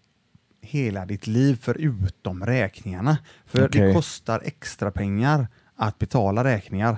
hela 0.61 1.05
ditt 1.05 1.27
liv 1.27 1.57
förutom 1.61 2.45
räkningarna. 2.45 3.17
För 3.45 3.59
det 3.59 3.65
Okej. 3.65 3.93
kostar 3.93 4.41
extra 4.45 4.91
pengar 4.91 5.47
att 5.75 5.99
betala 5.99 6.43
räkningar. 6.43 6.97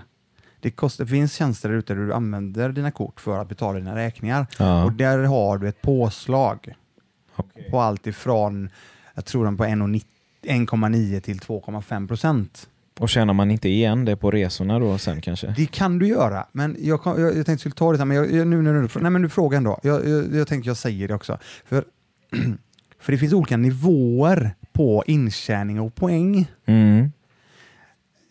Det, 0.59 0.71
kostar, 0.71 1.05
det 1.05 1.11
finns 1.11 1.33
tjänster 1.33 1.69
där 1.69 1.75
ute 1.77 1.93
där 1.93 2.01
du 2.01 2.13
använder 2.13 2.69
dina 2.69 2.91
kort 2.91 3.19
för 3.19 3.39
att 3.39 3.49
betala 3.49 3.79
dina 3.79 3.95
räkningar. 3.95 4.47
Ja. 4.59 4.83
Och 4.85 4.93
där 4.93 5.19
har 5.23 5.57
du 5.57 5.67
ett 5.67 5.81
påslag 5.81 6.73
Okej. 7.37 7.67
på 7.71 7.79
allt 7.79 8.07
ifrån, 8.07 8.69
jag 9.15 9.25
tror 9.25 9.45
den 9.45 9.57
på 9.57 9.63
1,9 9.65 10.01
1,9 10.43 11.19
till 11.19 11.39
2,5 11.39 12.07
procent. 12.07 12.69
Och 12.99 13.09
tjänar 13.09 13.33
man 13.33 13.51
inte 13.51 13.69
igen 13.69 14.05
det 14.05 14.15
på 14.15 14.31
resorna 14.31 14.79
då 14.79 14.97
sen 14.97 15.21
kanske? 15.21 15.53
Det 15.57 15.65
kan 15.71 15.99
du 15.99 16.07
göra, 16.07 16.47
men 16.51 16.75
jag, 16.79 16.99
jag, 17.05 17.19
jag 17.19 17.33
tänkte 17.33 17.51
jag 17.51 17.59
skulle 17.59 17.75
ta 17.75 17.91
det 17.91 17.97
här, 17.97 18.05
men 18.05 18.17
jag, 18.17 18.31
jag, 18.31 18.47
nu 18.47 18.61
när 18.61 18.73
du, 18.73 18.87
nej, 19.01 19.11
men 19.11 19.21
du 19.21 19.29
frågar 19.29 19.57
ändå. 19.57 19.79
Jag, 19.83 20.07
jag, 20.07 20.35
jag 20.35 20.47
tänkte 20.47 20.69
jag 20.69 20.77
säger 20.77 21.07
det 21.07 21.13
också. 21.13 21.37
För, 21.65 21.85
för 22.99 23.11
det 23.11 23.17
finns 23.17 23.33
olika 23.33 23.57
nivåer 23.57 24.55
på 24.73 25.03
intjäning 25.07 25.79
och 25.79 25.95
poäng. 25.95 26.51
Mm. 26.65 26.97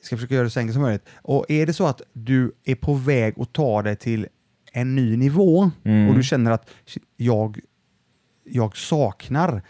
Jag 0.01 0.07
ska 0.07 0.17
försöka 0.17 0.35
göra 0.35 0.45
det 0.45 0.51
så 0.51 0.61
enkelt 0.61 0.75
som 0.75 0.83
möjligt. 0.83 1.07
Och 1.23 1.45
är 1.49 1.67
det 1.67 1.73
så 1.73 1.87
att 1.87 2.01
du 2.13 2.53
är 2.65 2.75
på 2.75 2.95
väg 2.95 3.35
att 3.41 3.53
ta 3.53 3.83
dig 3.83 3.97
till 3.97 4.27
en 4.73 4.95
ny 4.95 5.17
nivå 5.17 5.71
Mm. 5.85 6.09
och 6.09 6.15
du 6.15 6.23
känner 6.23 6.51
att 6.51 6.71
"Shit, 6.87 7.03
jag, 7.17 7.59
jag 8.47 8.77
saknar 8.77 9.63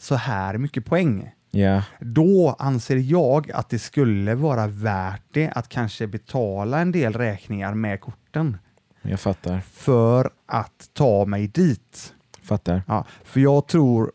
så 0.00 0.14
här 0.14 0.58
mycket 0.58 0.84
poäng. 0.84 1.30
Ja. 1.50 1.82
Då 2.00 2.56
anser 2.58 2.96
jag 2.96 3.50
att 3.50 3.68
det 3.68 3.78
skulle 3.78 4.34
vara 4.34 4.66
värt 4.66 5.22
det 5.32 5.50
att 5.50 5.68
kanske 5.68 6.06
betala 6.06 6.80
en 6.80 6.92
del 6.92 7.12
räkningar 7.12 7.74
med 7.74 8.00
korten 8.00 8.56
Jag 9.02 9.20
fattar. 9.20 9.60
för 9.60 10.30
att 10.46 10.90
ta 10.92 11.24
mig 11.24 11.48
dit. 11.48 12.14
Fattar. 12.42 12.82
Ja, 12.86 13.04
för 13.24 13.40
jag 13.40 13.68
tror, 13.68 14.12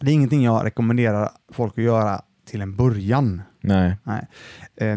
det 0.00 0.10
är 0.10 0.14
ingenting 0.14 0.42
jag 0.44 0.64
rekommenderar 0.64 1.30
folk 1.52 1.78
att 1.78 1.84
göra 1.84 2.22
till 2.46 2.60
en 2.62 2.76
början. 2.76 3.42
Nej. 3.60 3.96
Nej. 4.04 4.26
Eh, 4.76 4.96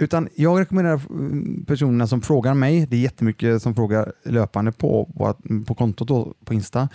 Utan 0.00 0.28
jag 0.34 0.60
rekommenderar 0.60 1.00
mm, 1.10 1.64
personerna 1.64 2.06
som 2.06 2.20
frågar 2.20 2.54
mig, 2.54 2.86
det 2.86 2.96
är 2.96 3.00
jättemycket 3.00 3.62
som 3.62 3.74
frågar 3.74 4.12
löpande 4.24 4.72
på, 4.72 5.04
på, 5.16 5.34
på 5.66 5.74
kontot 5.74 6.08
då, 6.08 6.34
på 6.44 6.54
Insta, 6.54 6.88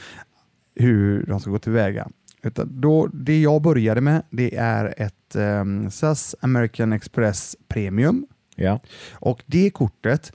hur 0.75 1.25
de 1.25 1.39
ska 1.39 1.51
gå 1.51 1.59
tillväga. 1.59 2.07
Utan 2.41 2.81
då, 2.81 3.07
det 3.07 3.41
jag 3.41 3.61
började 3.61 4.01
med 4.01 4.23
det 4.29 4.55
är 4.55 4.93
ett 4.97 5.35
um, 5.35 5.91
SAS 5.91 6.35
American 6.41 6.93
Express 6.93 7.55
Premium. 7.67 8.25
Ja. 8.55 8.79
Och 9.13 9.43
det 9.45 9.69
kortet, 9.69 10.33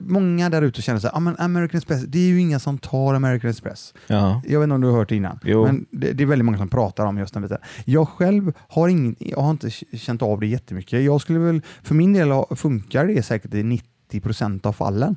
många 0.00 0.50
där 0.50 0.62
ute 0.62 0.82
känner 0.82 1.00
så 1.00 1.06
här, 1.06 1.16
ah, 1.16 1.20
men 1.20 1.36
American 1.38 1.78
Express, 1.78 2.04
det 2.04 2.18
är 2.18 2.28
ju 2.28 2.40
inga 2.40 2.58
som 2.58 2.78
tar 2.78 3.14
American 3.14 3.50
Express. 3.50 3.94
Ja. 4.06 4.42
Jag 4.46 4.60
vet 4.60 4.64
inte 4.64 4.74
om 4.74 4.80
du 4.80 4.86
har 4.88 4.96
hört 4.98 5.08
det 5.08 5.16
innan, 5.16 5.38
Jo. 5.44 5.66
men 5.66 5.86
det, 5.90 6.12
det 6.12 6.22
är 6.24 6.26
väldigt 6.26 6.44
många 6.44 6.58
som 6.58 6.68
pratar 6.68 7.06
om 7.06 7.18
just 7.18 7.34
den 7.34 7.42
biten. 7.42 7.58
Jag 7.84 8.08
själv 8.08 8.52
har, 8.68 8.88
ingen, 8.88 9.16
jag 9.18 9.40
har 9.40 9.50
inte 9.50 9.70
känt 9.70 10.22
av 10.22 10.40
det 10.40 10.46
jättemycket. 10.46 11.02
Jag 11.04 11.20
skulle 11.20 11.38
väl, 11.38 11.62
för 11.82 11.94
min 11.94 12.12
del 12.12 12.28
funkar 12.56 13.06
det 13.06 13.22
säkert 13.22 13.54
i 13.54 13.62
90 13.62 14.20
procent 14.20 14.66
av 14.66 14.72
fallen. 14.72 15.16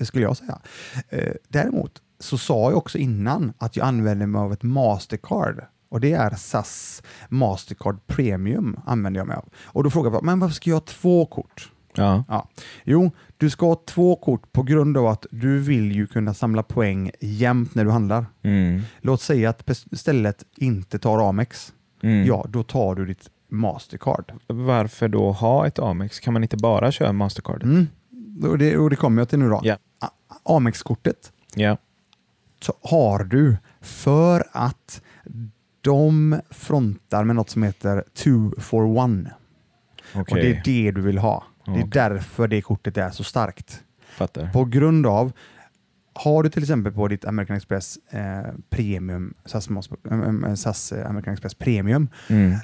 Skulle 0.00 0.24
jag 0.24 0.36
säga. 0.36 0.58
Eh, 1.08 1.32
däremot 1.48 2.02
så 2.24 2.38
sa 2.38 2.70
jag 2.70 2.76
också 2.78 2.98
innan 2.98 3.52
att 3.58 3.76
jag 3.76 3.86
använder 3.86 4.26
mig 4.26 4.40
av 4.40 4.52
ett 4.52 4.62
Mastercard. 4.62 5.64
Och 5.88 6.00
det 6.00 6.12
är 6.12 6.30
SAS 6.34 7.02
Mastercard 7.28 8.06
Premium 8.06 8.76
använder 8.86 9.20
jag 9.20 9.26
mig 9.26 9.36
av. 9.36 9.48
Och 9.64 9.84
då 9.84 9.90
frågar 9.90 10.10
jag, 10.12 10.22
men 10.24 10.40
varför 10.40 10.54
ska 10.54 10.70
jag 10.70 10.76
ha 10.76 10.80
två 10.80 11.26
kort? 11.26 11.70
Ja. 11.94 12.24
Ja. 12.28 12.48
Jo, 12.84 13.10
du 13.36 13.50
ska 13.50 13.66
ha 13.66 13.82
två 13.86 14.16
kort 14.16 14.52
på 14.52 14.62
grund 14.62 14.96
av 14.96 15.06
att 15.06 15.26
du 15.30 15.58
vill 15.60 15.92
ju 15.92 16.06
kunna 16.06 16.34
samla 16.34 16.62
poäng 16.62 17.10
jämt 17.20 17.74
när 17.74 17.84
du 17.84 17.90
handlar. 17.90 18.26
Mm. 18.42 18.80
Låt 19.00 19.20
säga 19.20 19.50
att 19.50 19.70
stället 19.92 20.44
inte 20.56 20.98
tar 20.98 21.28
Amex. 21.28 21.72
Mm. 22.02 22.26
Ja, 22.26 22.44
då 22.48 22.62
tar 22.62 22.94
du 22.94 23.06
ditt 23.06 23.30
Mastercard. 23.50 24.32
Varför 24.46 25.08
då 25.08 25.32
ha 25.32 25.66
ett 25.66 25.78
Amex? 25.78 26.20
Kan 26.20 26.32
man 26.32 26.42
inte 26.42 26.56
bara 26.56 26.92
köra 26.92 27.12
Mastercard? 27.12 27.62
Mm. 27.62 27.86
Och, 28.42 28.58
det, 28.58 28.76
och 28.76 28.90
det 28.90 28.96
kommer 28.96 29.20
jag 29.20 29.28
till 29.28 29.38
nu 29.38 29.48
då. 29.48 29.60
A- 30.00 30.10
Amex-kortet 30.44 31.32
Ja. 31.54 31.76
Så 32.64 32.72
har 32.82 33.24
du 33.24 33.56
för 33.80 34.44
att 34.52 35.02
de 35.80 36.40
frontar 36.50 37.24
med 37.24 37.36
något 37.36 37.50
som 37.50 37.62
heter 37.62 38.04
two 38.14 38.60
for 38.60 38.98
one. 38.98 39.30
Okej, 40.14 40.22
Och 40.30 40.36
det 40.36 40.50
är 40.50 40.62
det 40.64 40.90
du 40.90 41.00
vill 41.00 41.18
ha. 41.18 41.44
Det 41.64 41.70
är 41.80 41.86
därför 41.86 42.48
det 42.48 42.62
kortet 42.62 42.96
är 42.96 43.10
så 43.10 43.24
starkt. 43.24 43.82
fattar. 44.16 44.50
På 44.52 44.64
grund 44.64 45.06
av, 45.06 45.32
har 46.14 46.42
du 46.42 46.48
till 46.50 46.62
exempel 46.62 46.92
på 46.92 47.08
ditt 47.08 47.24
American 47.24 47.56
Express 47.56 47.98
eh, 48.10 48.52
Premium, 48.70 49.34
SAS, 49.44 49.68
eh, 50.10 50.54
SAS 50.54 50.92
eh, 50.92 51.10
American 51.10 51.32
Express 51.32 51.54
Premium, 51.54 52.08
Mm. 52.30 52.54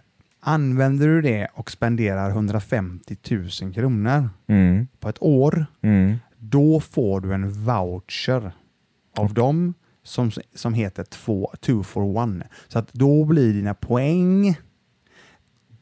använder 0.41 1.07
du 1.09 1.23
det 1.23 1.49
och 1.55 1.71
spenderar 1.71 2.31
150 2.31 3.17
000 3.63 3.75
kronor 3.75 4.31
Mm. 4.47 4.87
på 5.01 5.09
ett 5.09 5.23
år, 5.23 5.67
Mm. 5.83 6.17
då 6.39 6.81
får 6.81 7.21
du 7.21 7.35
en 7.35 7.53
voucher 7.53 8.53
av 9.17 9.35
dem 9.35 9.75
som, 10.03 10.31
som 10.55 10.75
heter 10.75 11.05
två, 11.05 11.53
two 11.61 11.83
for 11.83 12.17
one. 12.17 12.47
Så 12.69 12.79
att 12.79 12.93
då 12.93 13.25
blir 13.25 13.53
dina 13.53 13.75
poäng 13.75 14.57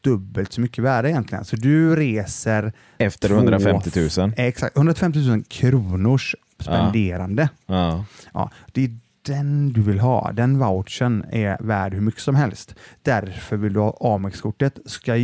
dubbelt 0.01 0.53
så 0.53 0.61
mycket 0.61 0.83
värde 0.83 1.09
egentligen. 1.09 1.45
Så 1.45 1.55
du 1.55 1.95
reser 1.95 2.73
Efter 2.97 3.27
två- 3.29 3.35
150 3.35 3.91
000? 4.19 4.33
Exakt, 4.37 4.77
150 4.77 5.19
000 5.19 5.43
kronors 5.43 6.35
spenderande. 6.59 7.49
Ja. 7.65 8.05
Ja, 8.33 8.51
det 8.71 8.83
är 8.83 8.97
den 9.25 9.73
du 9.73 9.81
vill 9.81 9.99
ha. 9.99 10.31
Den 10.31 10.59
vouchern 10.59 11.25
är 11.31 11.57
värd 11.59 11.93
hur 11.93 12.01
mycket 12.01 12.21
som 12.21 12.35
helst. 12.35 12.75
Därför 13.01 13.57
vill 13.57 13.73
du 13.73 13.79
ha 13.79 13.97
Amex-kortet, 14.15 14.79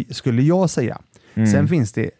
skulle 0.10 0.42
jag 0.42 0.70
säga. 0.70 1.02
Mm. 1.34 1.48
Sen 1.52 1.68
finns 1.68 1.92
det 1.94 2.12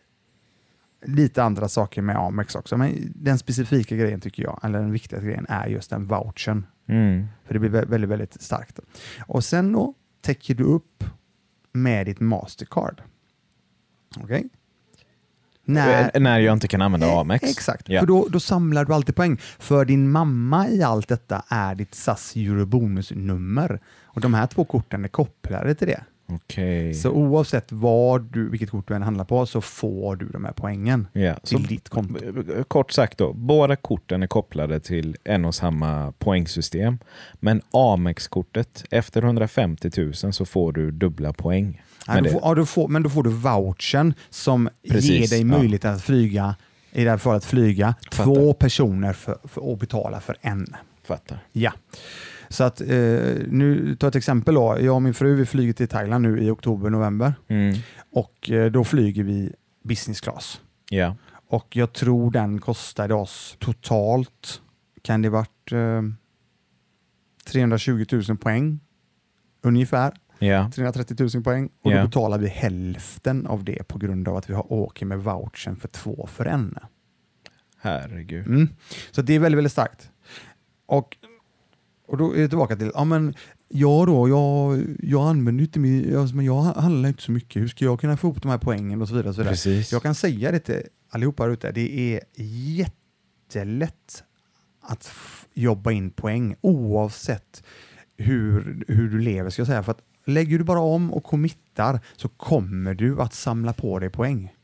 lite 1.08 1.44
andra 1.44 1.68
saker 1.68 2.02
med 2.02 2.16
Amex 2.18 2.56
också, 2.56 2.78
men 2.78 3.12
den 3.16 3.38
specifika 3.38 3.96
grejen 3.96 4.22
tycker 4.22 4.44
jag, 4.44 4.60
eller 4.64 4.80
den 4.80 4.92
viktigaste 4.92 5.26
grejen, 5.28 5.46
är 5.50 5.68
just 5.68 5.90
den 5.90 6.06
vouchern. 6.06 6.66
Mm. 6.88 7.26
För 7.46 7.54
det 7.54 7.60
blir 7.60 7.70
vä- 7.70 7.88
väldigt, 7.90 8.10
väldigt 8.10 8.42
starkt. 8.42 8.80
Och 9.28 9.44
sen 9.44 9.72
då 9.74 9.94
täcker 10.22 10.56
du 10.56 10.64
upp 10.64 11.04
med 11.72 12.06
ditt 12.06 12.20
Mastercard. 12.20 13.02
Okej? 14.24 14.50
När, 15.68 16.20
när 16.20 16.40
jag 16.40 16.54
inte 16.54 16.68
kan 16.68 16.82
använda 16.82 17.20
Amex? 17.20 17.44
Eh, 17.44 17.50
Exakt, 17.50 17.90
Ja. 17.90 18.00
för 18.00 18.08
då, 18.08 18.28
då 18.30 18.40
samlar 18.40 18.86
du 18.86 18.94
alltid 18.94 19.16
poäng. 19.16 19.38
För 19.60 19.86
din 19.86 20.12
mamma 20.12 20.70
i 20.70 20.84
allt 20.84 21.08
detta 21.08 21.44
är 21.48 21.76
ditt 21.76 21.96
SAS 21.96 22.36
Eurobonus-nummer. 22.36 23.80
Och 24.04 24.22
de 24.22 24.34
här 24.34 24.48
två 24.48 24.66
korten 24.66 25.04
är 25.04 25.08
kopplade 25.10 25.76
till 25.76 25.88
det. 25.88 26.04
Okej. 26.28 26.94
Så 26.94 27.10
oavsett 27.10 27.72
vad 27.72 28.22
du, 28.22 28.50
vilket 28.50 28.70
kort 28.70 28.88
du 28.88 28.94
än 28.94 29.02
handlar 29.02 29.26
på 29.26 29.46
så 29.46 29.62
får 29.62 30.16
du 30.16 30.30
de 30.30 30.46
här 30.46 30.54
poängen 30.54 31.08
Ja. 31.14 31.36
Så, 31.44 31.58
till 31.58 31.68
ditt 31.68 31.90
konto. 31.90 32.64
kort 32.68 32.92
sagt 32.92 33.18
då, 33.18 33.34
båda 33.34 33.76
korten 33.76 34.24
är 34.24 34.28
kopplade 34.28 34.80
till 34.80 35.18
en 35.24 35.46
och 35.46 35.56
samma 35.56 36.12
poängsystem. 36.12 36.98
Men 37.34 37.62
Amex-kortet, 37.72 38.86
efter 38.92 39.22
150 39.24 39.92
000 39.98 40.14
så 40.14 40.46
får 40.46 40.72
du 40.74 40.92
dubbla 40.92 41.34
poäng. 41.34 41.82
Ja, 42.08 42.22
du 42.22 42.30
får, 42.30 42.42
ja, 42.44 42.56
du 42.56 42.66
får, 42.66 42.88
men 42.88 43.04
då 43.04 43.10
får 43.10 43.24
du 43.24 43.30
vouchern 43.30 44.14
som 44.30 44.70
Precis, 44.90 45.10
ger 45.10 45.28
dig 45.28 45.40
ja. 45.40 45.46
möjlighet 45.46 45.86
att 45.86 46.02
flyga, 46.02 46.56
i 46.92 47.04
det 47.04 47.10
här 47.10 47.18
fallet 47.18 47.46
flyga, 47.46 47.96
Fattar. 48.12 48.24
två 48.24 48.54
personer 48.54 49.14
för, 49.14 49.38
för 49.44 49.74
att 49.74 49.80
betala 49.80 50.20
för 50.20 50.36
en. 50.42 50.68
Fattar. 51.08 51.40
Ja. 51.52 51.72
Så 52.50 52.64
att 52.64 52.82
eh, 52.82 52.88
nu 53.48 53.96
ta 54.00 54.08
ett 54.08 54.16
exempel 54.16 54.56
då. 54.56 54.78
Jag 54.82 54.96
och 54.96 55.02
min 55.02 55.14
fru 55.14 55.36
vi 55.36 55.46
flyger 55.46 55.74
till 55.74 55.88
Thailand 55.88 56.22
nu 56.24 56.40
i 56.44 56.50
oktober, 56.50 56.90
november 56.90 57.34
Mm. 57.48 57.76
och 58.12 58.52
eh, 58.52 58.72
då 58.72 58.84
flyger 58.84 59.24
vi 59.24 59.54
business 59.84 60.22
class. 60.22 60.62
Ja. 60.90 61.16
Och 61.48 61.76
jag 61.76 61.94
tror 61.94 62.32
den 62.32 62.60
kostade 62.62 63.14
oss 63.14 63.56
totalt, 63.60 64.62
kan 65.02 65.22
det 65.22 65.30
varit 65.30 65.72
eh, 65.72 66.02
320 67.48 68.06
000 68.30 68.38
poäng 68.38 68.80
ungefär. 69.62 70.14
Ja. 70.40 70.72
330 70.76 71.30
000 71.36 71.44
poäng 71.44 71.70
och 71.84 71.92
Ja. 71.92 71.98
då 71.98 72.06
betalar 72.06 72.38
vi 72.38 72.48
hälften 72.48 73.48
av 73.48 73.64
det 73.64 73.88
på 73.88 73.98
grund 73.98 74.28
av 74.28 74.36
att 74.38 74.50
vi 74.50 74.54
har 74.54 74.74
åker 74.74 75.06
med 75.06 75.20
vouchern 75.24 75.76
för 75.76 75.88
två 75.88 76.28
för 76.32 76.46
en. 76.46 76.78
Herregud. 77.78 78.48
Mm. 78.48 78.70
Så 79.12 79.22
det 79.22 79.34
är 79.34 79.40
väldigt, 79.40 79.58
väldigt 79.58 79.72
starkt. 79.72 80.10
Och, 80.86 81.18
och 82.08 82.18
då 82.18 82.36
är 82.36 82.42
det 82.42 82.48
tillbaka 82.48 82.76
till, 82.76 82.92
ja 82.94 83.04
men 83.04 83.36
jag 83.70 84.08
då, 84.08 84.30
jag, 84.30 84.84
jag 85.00 85.30
använder 85.30 85.64
inte 85.64 85.80
min, 85.80 86.18
alltså, 86.18 86.36
men 86.36 86.46
jag 86.46 86.62
handlar 86.62 87.10
inte 87.10 87.22
så 87.22 87.32
mycket, 87.32 87.62
hur 87.62 87.68
ska 87.68 87.86
jag 87.86 88.00
kunna 88.00 88.18
få 88.18 88.28
ihop 88.28 88.42
de 88.42 88.52
här 88.52 88.58
poängen 88.58 89.02
och 89.02 89.08
så 89.08 89.14
vidare. 89.14 89.30
Och 89.30 89.36
så 89.36 89.42
vidare. 89.42 89.54
Precis. 89.54 89.92
Jag 89.92 90.02
kan 90.02 90.16
säga 90.16 90.52
det 90.52 90.60
till 90.60 90.82
allihopa 91.10 91.44
här 91.44 91.50
ute, 91.50 91.72
det 91.72 92.14
är 92.16 92.22
jättelätt 92.36 94.24
att 94.82 95.12
jobba 95.54 95.92
in 95.92 96.12
poäng 96.12 96.56
oavsett 96.62 97.64
hur, 98.18 98.84
hur 98.88 99.10
du 99.10 99.20
lever. 99.20 99.50
Ska 99.50 99.60
jag 99.60 99.68
säga. 99.68 99.84
För 99.84 99.92
att 99.92 100.02
lägger 100.26 100.58
du 100.58 100.64
bara 100.64 100.80
om 100.80 101.14
och 101.14 101.24
committar 101.24 102.00
så 102.16 102.30
kommer 102.30 102.94
du 102.94 103.22
att 103.22 103.34
samla 103.34 103.74
på 103.74 104.00
dig 104.00 104.10
poäng. 104.10 104.55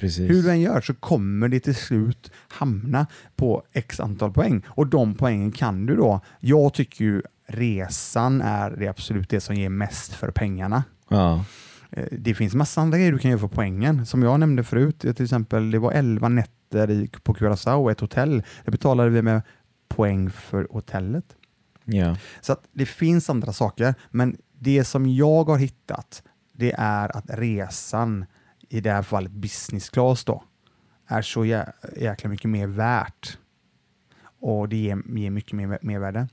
Precis. 0.00 0.30
Hur 0.30 0.42
du 0.42 0.50
än 0.50 0.60
gör 0.60 0.80
så 0.80 0.94
kommer 0.94 1.48
det 1.48 1.60
till 1.60 1.74
slut 1.74 2.30
hamna 2.48 3.06
på 3.36 3.62
x 3.72 4.00
antal 4.00 4.32
poäng. 4.32 4.62
Och 4.68 4.86
de 4.86 5.14
poängen 5.14 5.52
kan 5.52 5.86
du 5.86 5.96
då. 5.96 6.20
Jag 6.40 6.74
tycker 6.74 7.04
ju 7.04 7.22
resan 7.46 8.40
är 8.40 8.70
det 8.70 8.88
absolut 8.88 9.28
det 9.28 9.40
som 9.40 9.54
ger 9.54 9.68
mest 9.68 10.12
för 10.12 10.30
pengarna. 10.30 10.84
Ja. 11.08 11.44
Eh, 11.90 12.04
Det 12.12 12.34
finns 12.34 12.54
massa 12.54 12.80
andra 12.80 12.98
grejer 12.98 13.12
du 13.12 13.18
kan 13.18 13.30
göra 13.30 13.40
för 13.40 13.48
poängen. 13.48 14.06
Som 14.06 14.22
jag 14.22 14.40
nämnde 14.40 14.64
förut, 14.64 14.98
till 14.98 15.24
exempel 15.24 15.70
det 15.70 15.78
var 15.78 15.92
11 15.92 16.28
nätter 16.28 17.08
på 17.22 17.34
Curacao, 17.34 17.90
ett 17.90 18.00
hotell. 18.00 18.42
Det 18.64 18.70
betalade 18.70 19.10
vi 19.10 19.22
med 19.22 19.42
poäng 19.88 20.30
för 20.30 20.68
hotellet. 20.70 21.24
Ja. 21.84 22.16
Så 22.40 22.56
det 22.72 22.86
finns 22.86 23.30
andra 23.30 23.52
saker, 23.52 23.94
men 24.10 24.36
det 24.58 24.84
som 24.84 25.06
jag 25.06 25.44
har 25.44 25.58
hittat 25.58 26.22
det 26.52 26.72
är 26.78 27.16
att 27.16 27.24
resan, 27.28 28.24
i 28.70 28.80
det 28.80 28.90
här 28.90 29.02
fallet 29.02 29.32
business 29.32 29.90
class 29.90 30.24
då, 30.24 30.42
är 31.06 31.22
så 31.22 31.44
jä 31.44 31.72
jäkla 31.96 32.30
mycket 32.30 32.50
mer 32.50 32.66
värt. 32.66 33.38
Och 34.40 34.68
det 34.68 34.76
ger, 34.76 35.02
ger 35.18 35.30
mycket 35.30 35.52
mer 35.52 35.78
mervärde. 35.82 36.28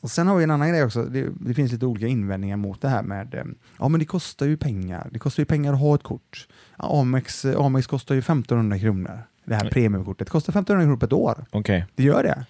Och 0.00 0.10
sen 0.10 0.26
har 0.26 0.36
vi 0.36 0.44
en 0.44 0.50
annan 0.50 0.68
grej 0.68 0.84
också. 0.84 1.02
Det, 1.04 1.28
det 1.40 1.54
finns 1.54 1.72
lite 1.72 1.86
olika 1.86 2.06
invändningar 2.06 2.56
mot 2.56 2.80
det 2.80 2.88
här 2.88 3.02
med 3.02 3.34
eh, 3.34 3.44
ja 3.78 3.88
men 3.88 3.98
det 4.00 4.06
kostar 4.06 4.46
ju 4.46 4.56
pengar. 4.56 5.08
Det 5.12 5.18
kostar 5.18 5.40
ju 5.40 5.44
pengar 5.44 5.72
att 5.72 5.80
ha 5.80 5.94
ett 5.94 6.02
kort. 6.02 6.48
Ja, 6.78 7.00
Amex, 7.00 7.44
Amex 7.44 7.86
kostar 7.86 8.14
ju 8.14 8.18
1500 8.18 8.78
kronor. 8.78 9.22
Det 9.44 9.54
här 9.54 9.70
premiumkortet 9.70 10.30
kostar 10.30 10.52
1500 10.52 10.84
kronor 10.84 10.96
på 10.96 11.06
ett 11.06 11.12
år. 11.12 11.44
Okej. 11.50 11.86
Det 11.94 12.02
gör 12.02 12.22
det. 12.22 12.44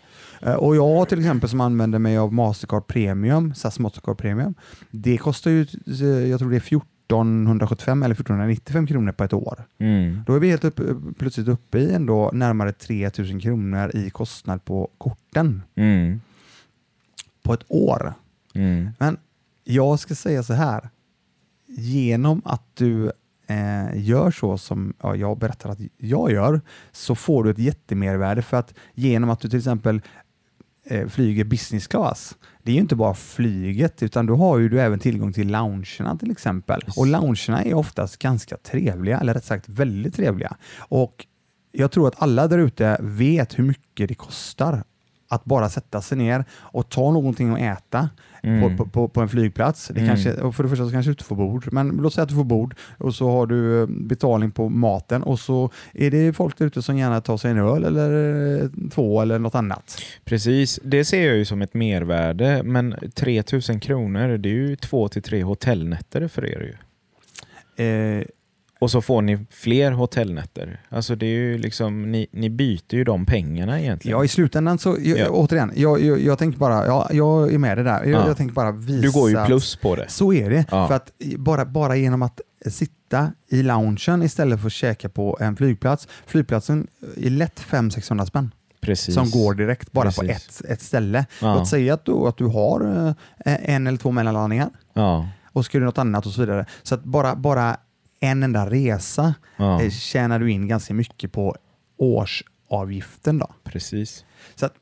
Eh, 0.48 0.54
Och 0.54 0.76
jag 0.76 1.08
till 1.08 1.18
exempel 1.18 1.48
som 1.50 1.60
använder 1.60 1.98
mig 1.98 2.18
av 2.18 2.32
Mastercard 2.32 2.86
Premium, 2.86 3.54
SAS 3.54 3.78
Mastercard 3.78 4.18
Premium, 4.18 4.54
det 4.90 5.18
kostar 5.18 5.50
ju, 5.50 5.66
eh, 5.86 6.28
jag 6.30 6.38
tror 6.38 6.50
det 6.50 6.56
är 6.56 6.60
1475 7.16 8.02
eller 8.02 8.14
1495 8.14 8.86
kronor 8.86 9.12
på 9.12 9.24
ett 9.24 9.32
år. 9.32 9.64
Mm. 9.78 10.22
Då 10.26 10.34
är 10.34 10.40
vi 10.40 10.50
helt 10.50 10.64
upp, 10.64 10.80
plötsligt 11.18 11.48
uppe 11.48 11.78
i 11.78 11.94
ändå 11.94 12.30
närmare 12.32 12.72
3000 12.72 13.40
kronor 13.40 13.96
i 13.96 14.10
kostnad 14.10 14.64
på 14.64 14.88
korten 14.98 15.62
Mm. 15.74 16.20
på 17.42 17.54
ett 17.54 17.64
år. 17.68 18.14
Mm. 18.54 18.90
Men 18.98 19.16
jag 19.64 20.00
ska 20.00 20.14
säga 20.14 20.42
så 20.42 20.54
här, 20.54 20.88
genom 21.66 22.42
att 22.44 22.62
du 22.74 23.12
eh, 23.46 24.08
gör 24.08 24.30
så 24.30 24.58
som 24.58 24.94
ja, 25.02 25.16
jag 25.16 25.38
berättar 25.38 25.70
att 25.70 25.78
jag 25.96 26.32
gör 26.32 26.60
så 26.92 27.14
får 27.14 27.44
du 27.44 27.50
ett 27.50 27.58
jättemervärde 27.58 28.42
för 28.42 28.56
att 28.56 28.74
genom 28.94 29.30
att 29.30 29.40
du 29.40 29.48
till 29.48 29.58
exempel 29.58 30.02
flyger 31.08 31.44
business 31.44 31.86
class, 31.86 32.36
det 32.62 32.70
är 32.70 32.74
ju 32.74 32.80
inte 32.80 32.96
bara 32.96 33.14
flyget 33.14 34.02
utan 34.02 34.26
då 34.26 34.36
har 34.36 34.58
ju 34.58 34.68
du 34.68 34.80
även 34.80 34.98
tillgång 34.98 35.32
till 35.32 35.48
loungerna 35.48 36.16
till 36.16 36.30
exempel. 36.30 36.80
Och 36.96 37.06
loungerna 37.06 37.62
är 37.62 37.74
oftast 37.74 38.16
ganska 38.16 38.56
trevliga, 38.56 39.20
eller 39.20 39.34
rätt 39.34 39.44
sagt 39.44 39.68
väldigt 39.68 40.14
trevliga. 40.14 40.56
Och 40.78 41.26
jag 41.72 41.90
tror 41.90 42.08
att 42.08 42.22
alla 42.22 42.48
där 42.48 42.58
ute 42.58 42.96
vet 43.00 43.58
hur 43.58 43.64
mycket 43.64 44.08
det 44.08 44.14
kostar 44.14 44.84
att 45.30 45.44
bara 45.44 45.68
sätta 45.68 46.00
sig 46.02 46.18
ner 46.18 46.44
och 46.52 46.88
ta 46.88 47.10
någonting 47.10 47.50
att 47.50 47.78
äta 47.78 48.08
Mm. 48.42 48.76
på, 48.76 48.86
på, 48.86 49.08
på 49.08 49.20
en 49.20 49.28
flygplats. 49.28 49.88
Det 49.88 50.00
Mm. 50.00 50.08
kanske, 50.08 50.52
för 50.52 50.62
det 50.62 50.68
första 50.68 50.84
så 50.86 50.90
kanske 50.92 51.08
du 51.08 51.12
inte 51.12 51.24
får 51.24 51.36
bord, 51.36 51.68
men 51.72 51.88
låt 51.88 52.14
säga 52.14 52.22
att 52.22 52.28
du 52.28 52.34
får 52.34 52.44
bord 52.44 52.74
och 52.98 53.14
så 53.14 53.30
har 53.30 53.46
du 53.46 53.80
eh, 53.82 53.86
betalning 53.86 54.50
på 54.50 54.68
maten 54.68 55.22
och 55.22 55.40
så 55.40 55.70
är 55.92 56.10
det 56.10 56.32
folk 56.32 56.58
där 56.58 56.66
ute 56.66 56.82
som 56.82 56.96
gärna 56.98 57.20
tar 57.20 57.36
sig 57.36 57.50
en 57.50 57.58
öl 57.58 57.84
eller 57.84 58.10
eh, 58.62 58.68
två 58.90 59.20
eller 59.22 59.38
något 59.38 59.54
annat. 59.54 60.02
Precis, 60.24 60.80
det 60.84 61.04
ser 61.04 61.26
jag 61.26 61.36
ju 61.36 61.44
som 61.44 61.62
ett 61.62 61.74
mervärde, 61.74 62.62
men 62.64 62.94
3000 63.14 63.80
kronor, 63.80 64.38
det 64.38 64.48
är 64.48 64.54
ju 64.54 64.76
två 64.76 65.08
till 65.08 65.22
tre 65.22 65.42
hotellnätter 65.42 66.28
för 66.28 66.46
er 66.46 66.60
ju. 66.60 66.74
Eh, 67.84 68.24
Och 68.80 68.90
så 68.90 69.00
får 69.02 69.22
ni 69.22 69.46
fler 69.50 69.92
hotellnätter. 69.92 70.80
Alltså 70.88 71.14
det 71.14 71.26
är 71.26 71.30
ju 71.30 71.58
liksom, 71.58 72.12
ni, 72.12 72.26
ni 72.32 72.50
byter 72.50 72.94
ju 72.94 73.04
de 73.04 73.26
pengarna 73.26 73.80
egentligen. 73.80 74.18
ja, 74.18 74.24
i 74.24 74.28
slutändan 74.28 74.78
så, 74.78 74.96
jag, 75.00 75.18
Ja. 75.18 75.28
återigen, 75.28 75.72
jag, 75.76 76.02
jag, 76.02 76.20
jag 76.20 76.38
tänker 76.38 76.58
bara, 76.58 76.86
ja, 76.86 77.08
jag 77.12 77.52
är 77.54 77.58
med 77.58 77.78
det 77.78 77.82
där. 77.82 78.04
Jag, 78.04 78.08
Ja. 78.22 78.26
jag 78.26 78.36
tänker 78.36 78.54
bara 78.54 78.72
visa 78.72 79.02
du 79.02 79.12
går 79.12 79.30
ju 79.30 79.44
plus 79.46 79.76
på 79.76 79.96
det. 79.96 80.04
Så 80.08 80.32
är 80.32 80.50
det. 80.50 80.64
Ja. 80.70 80.88
För 80.88 80.94
att 80.94 81.12
bara, 81.36 81.64
bara 81.64 81.96
genom 81.96 82.22
att 82.22 82.40
sitta 82.66 83.32
i 83.48 83.62
loungen 83.62 84.22
istället 84.22 84.60
för 84.60 84.66
att 84.66 84.72
käka 84.72 85.08
på 85.08 85.36
en 85.40 85.56
flygplats. 85.56 86.08
Flygplatsen 86.26 86.86
är 87.16 87.30
lätt 87.30 87.60
500-600 87.60 88.24
spänn 88.26 88.50
Precis. 88.80 89.14
som 89.14 89.30
går 89.30 89.54
direkt 89.54 89.92
bara 89.92 90.12
på 90.12 90.20
Precis. 90.20 90.60
ett, 90.60 90.70
ett 90.70 90.82
ställe. 90.82 91.26
Ja. 91.42 91.54
Låt 91.54 91.68
säga 91.68 91.94
att 91.94 92.04
du, 92.04 92.12
att 92.12 92.36
du 92.36 92.44
har 92.46 93.06
eh, 93.46 93.70
en 93.74 93.86
eller 93.86 93.98
två 93.98 94.10
mellanlandningar 94.10 94.70
Ja. 94.94 95.28
och 95.52 95.64
ska 95.64 95.78
du 95.78 95.84
något 95.84 95.98
annat 95.98 96.26
och 96.26 96.32
så 96.32 96.40
vidare. 96.40 96.66
Så 96.82 96.94
att 96.94 97.04
bara, 97.04 97.36
bara 97.36 97.76
en 98.20 98.42
enda 98.42 98.70
resa 98.70 99.34
Ja. 99.56 99.82
eh, 99.82 99.90
tjänar 99.90 100.38
du 100.40 100.50
in 100.50 100.68
ganska 100.68 100.94
mycket 100.94 101.32
på 101.32 101.56
årsavgiften. 101.96 103.38
Då. 103.38 103.54
Precis. 103.64 104.24
Så 104.54 104.66
att 104.66 104.74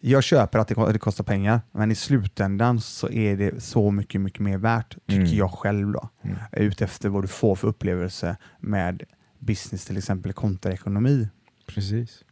jag 0.00 0.22
köper 0.24 0.58
att 0.58 0.68
det 0.68 0.74
ko- 0.74 0.92
det 0.92 0.98
kostar 0.98 1.24
pengar, 1.24 1.60
men 1.72 1.90
i 1.90 1.94
slutändan 1.94 2.80
så 2.80 3.10
är 3.10 3.36
det 3.36 3.62
så 3.62 3.90
mycket, 3.90 4.20
mycket 4.20 4.40
mer 4.40 4.58
värt, 4.58 4.96
tycker 5.06 5.20
Mm. 5.22 5.36
jag 5.36 5.50
själv. 5.50 5.92
då. 5.92 6.08
Mm. 6.22 6.36
Utefter 6.52 7.08
vad 7.08 7.24
du 7.24 7.28
får 7.28 7.54
för 7.56 7.68
upplevelse 7.68 8.36
med 8.60 9.02
business 9.38 9.84
till 9.84 9.96
exempel 9.96 10.32
kontra 10.32 10.72
ekonomi. 10.72 11.28
Precis. 11.66 12.24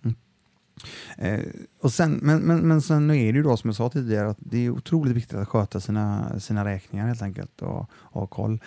Eh, 1.18 1.40
och 1.80 1.92
sen, 1.92 2.12
men, 2.22 2.38
men, 2.40 2.68
men 2.68 2.82
sen 2.82 3.10
är 3.10 3.32
det 3.32 3.36
ju 3.36 3.42
då 3.42 3.56
som 3.56 3.68
jag 3.68 3.76
sa 3.76 3.88
tidigare 3.90 4.30
att 4.30 4.36
det 4.40 4.58
är 4.66 4.70
otroligt 4.70 5.16
viktigt 5.16 5.38
att 5.38 5.48
sköta 5.48 5.80
sina, 5.80 6.40
sina 6.40 6.64
räkningar 6.64 7.06
helt 7.06 7.22
enkelt 7.22 7.62
och, 7.62 7.80
och 7.92 8.20
ha 8.20 8.26
koll. 8.26 8.60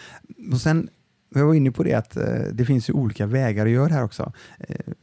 Och 0.51 0.62
sen, 0.62 0.89
jag 1.29 1.46
var 1.46 1.53
inne 1.53 1.72
på 1.72 1.84
det 1.84 1.94
att 1.94 2.17
eh, 2.17 2.44
det 2.53 2.65
finns 2.65 2.89
ju 2.89 2.94
olika 2.94 3.25
vägar 3.25 3.65
att 3.65 3.72
göra 3.72 3.88
det 3.88 3.94
här 3.94 4.03
också. 4.03 4.34
Eh, 4.60 4.94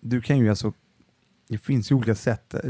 du 0.00 0.20
kan 0.20 0.38
ju 0.38 0.48
alltså 0.50 0.72
det 1.48 1.58
finns 1.58 1.90
ju 1.90 1.94
olika 1.94 2.14
sätt. 2.14 2.54
Eh, 2.54 2.60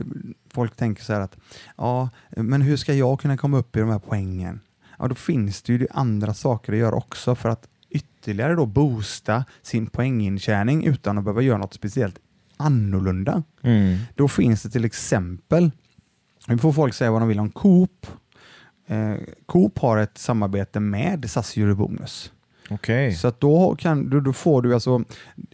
Folk 0.50 0.76
tänker 0.76 1.02
så 1.02 1.12
här 1.12 1.20
att 1.20 1.36
ja, 1.76 2.08
men 2.36 2.62
hur 2.62 2.76
ska 2.76 2.94
jag 2.94 3.20
kunna 3.20 3.36
komma 3.36 3.58
upp 3.58 3.76
i 3.76 3.80
de 3.80 3.90
här 3.90 3.98
poängen? 3.98 4.60
Ja, 4.98 5.08
då 5.08 5.14
finns 5.14 5.62
det 5.62 5.72
ju 5.72 5.86
andra 5.90 6.34
saker 6.34 6.72
att 6.72 6.78
göra 6.78 6.94
också 6.94 7.34
för 7.34 7.48
att 7.48 7.68
ytterligare 7.90 8.54
då 8.54 8.66
boosta 8.66 9.44
sin 9.62 9.86
poängintjäning 9.86 10.84
utan 10.84 11.18
att 11.18 11.24
behöva 11.24 11.42
göra 11.42 11.58
något 11.58 11.74
speciellt 11.74 12.18
annorlunda. 12.56 13.42
Mm. 13.62 13.98
Då 14.14 14.28
finns 14.28 14.62
det 14.62 14.70
till 14.70 14.84
exempel, 14.84 15.70
nu 16.48 16.58
får 16.58 16.72
folk 16.72 16.94
säga 16.94 17.10
vad 17.10 17.22
de 17.22 17.28
vill 17.28 17.40
om 17.40 17.50
Coop. 17.50 18.06
Eh, 18.86 19.14
Coop 19.46 19.78
har 19.78 19.98
ett 19.98 20.18
samarbete 20.18 20.80
med 20.80 21.30
SAS 21.30 21.56
Eurobonus. 21.56 22.32
Okej. 22.70 23.12
Så 23.12 23.32
då, 23.38 23.76
kan, 23.78 24.10
då, 24.10 24.20
då 24.20 24.32
får 24.32 24.62
du 24.62 24.74
alltså, 24.74 25.04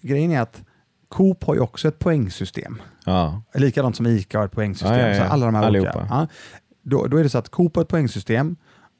grejen 0.02 0.30
är 0.30 0.40
att 0.40 0.62
Coop 1.08 1.44
har 1.44 1.54
ju 1.54 1.60
också 1.60 1.88
ett 1.88 1.98
poängsystem. 1.98 2.82
Ja. 3.04 3.42
Likadant 3.54 3.96
som 3.96 4.06
ICA 4.06 4.38
har 4.38 4.46
ett 4.46 4.52
poängsystem. 4.52 4.98
Ja, 4.98 5.08
ja. 5.08 5.14
Så 5.14 5.22
alla 5.22 5.46
de 5.46 5.54
här 5.54 5.68
olika. 5.68 5.90
Allihopa. 5.90 6.06
Ja. 6.10 6.26
Då, 6.82 7.06
då 7.06 7.16
är 7.16 7.22
det 7.22 7.28
så 7.28 7.38
att 7.38 7.48
Coop 7.48 7.76
har 7.76 7.82
ett 7.82 7.88
poängsystem 7.88 8.56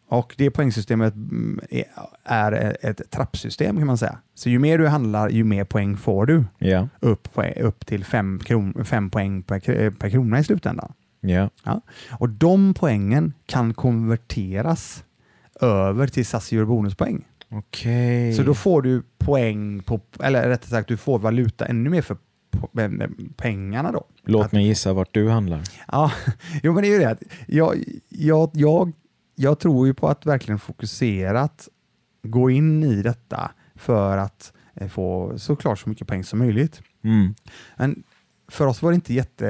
och 0.09 0.35
det 0.38 0.51
poängsystemet 0.51 1.14
mm, 1.14 1.61
är, 2.25 2.77
ett 2.81 3.11
trappsystem 3.11 3.77
kan 3.77 3.87
man 3.87 3.99
säga. 3.99 4.18
Så 4.35 4.51
ju 4.51 4.59
mer 4.59 4.79
du 4.79 4.88
handlar, 4.88 5.29
ju 5.29 5.44
mer 5.44 5.64
poäng 5.64 5.96
får 5.96 6.27
du. 6.27 6.44
Ja. 6.59 6.88
Upp, 7.01 7.29
upp 7.57 7.87
till 7.87 8.05
fem, 8.05 8.40
kron, 8.44 8.85
fem 8.85 9.11
poäng 9.11 9.42
per, 9.42 9.59
kr- 9.59 9.90
per 9.90 10.11
krona 10.11 10.38
i 10.38 10.44
slutändan. 10.44 10.92
Ja. 11.20 11.49
Och 12.11 12.29
de 12.29 12.75
poängen 12.75 13.35
kan 13.46 13.75
konverteras 13.75 15.05
över 15.61 16.07
till 16.07 16.27
SAS 16.27 16.53
Eurobonuspoäng. 16.53 17.25
Okej. 17.51 18.35
Så 18.35 18.43
då 18.43 18.55
får 18.55 18.83
du 18.83 19.03
poäng 19.19 19.83
på, 19.83 20.01
eller 20.23 20.49
rättare 20.49 20.71
sagt 20.71 20.89
du 20.89 20.97
får 20.97 21.19
valuta 21.19 21.67
ännu 21.67 21.91
mer 21.91 22.03
för 22.03 22.17
eh, 22.79 22.91
pengarna 23.37 23.93
då. 23.93 24.05
Låt 24.25 24.47
Att- 24.47 24.53
mig 24.53 24.67
gissa 24.67 24.93
vart 24.93 25.15
du 25.15 25.29
handlar. 25.29 25.63
Ja, 25.89 26.13
jo, 26.63 26.73
men 26.73 26.83
det 26.83 26.89
är 26.89 26.93
ju 26.93 26.99
det 26.99 27.11
att 27.11 27.23
jag, 27.47 27.85
jag, 28.09 28.51
jag, 28.55 28.93
jag 29.35 29.59
tror 29.59 29.87
ju 29.87 29.95
på 29.95 30.09
att 30.09 30.27
verkligen 30.27 30.59
fokuserat 30.59 31.69
gå 32.23 32.51
in 32.51 32.85
i 32.85 33.03
detta 33.03 33.51
för 33.75 34.19
att 34.19 34.53
eh, 34.75 34.89
få 34.89 35.39
såklart 35.39 35.79
så 35.79 35.89
mycket 35.89 36.07
poäng 36.09 36.25
som 36.25 36.39
möjligt. 36.39 36.83
Mm. 37.05 37.35
Men 37.77 38.03
för 38.49 38.67
oss 38.67 38.83
var 38.83 38.91
det 38.91 38.95
inte 38.95 39.15
jätte, 39.15 39.47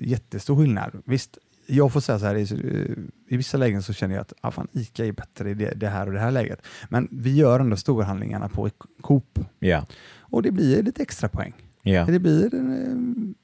jättestor 0.00 0.56
skillnad. 0.56 1.02
Visst, 1.04 1.38
jag 1.70 1.92
får 1.92 2.00
säga 2.00 2.18
så 2.18 2.26
här, 2.26 2.34
i, 2.34 2.42
i 3.28 3.36
vissa 3.36 3.56
lägen 3.56 3.82
så 3.82 3.92
känner 3.92 4.14
jag 4.14 4.22
att 4.22 4.32
ah, 4.40 4.50
fan, 4.50 4.68
ICA 4.72 5.06
är 5.06 5.12
bättre 5.12 5.50
i 5.50 5.54
det, 5.54 5.72
det 5.76 5.88
här 5.88 6.06
och 6.06 6.12
det 6.12 6.20
här 6.20 6.30
läget. 6.30 6.62
Men 6.88 7.08
vi 7.10 7.36
gör 7.36 7.60
ändå 7.60 7.76
storhandlingarna 7.76 8.48
på 8.48 8.70
Coop 9.00 9.38
Ja. 9.58 9.86
och 10.20 10.42
det 10.42 10.50
blir 10.50 10.82
lite 10.82 11.02
extra 11.02 11.28
poäng. 11.28 11.52
Ja. 11.82 12.04
Det, 12.04 12.18
blir, 12.18 12.54
eh, 12.54 12.60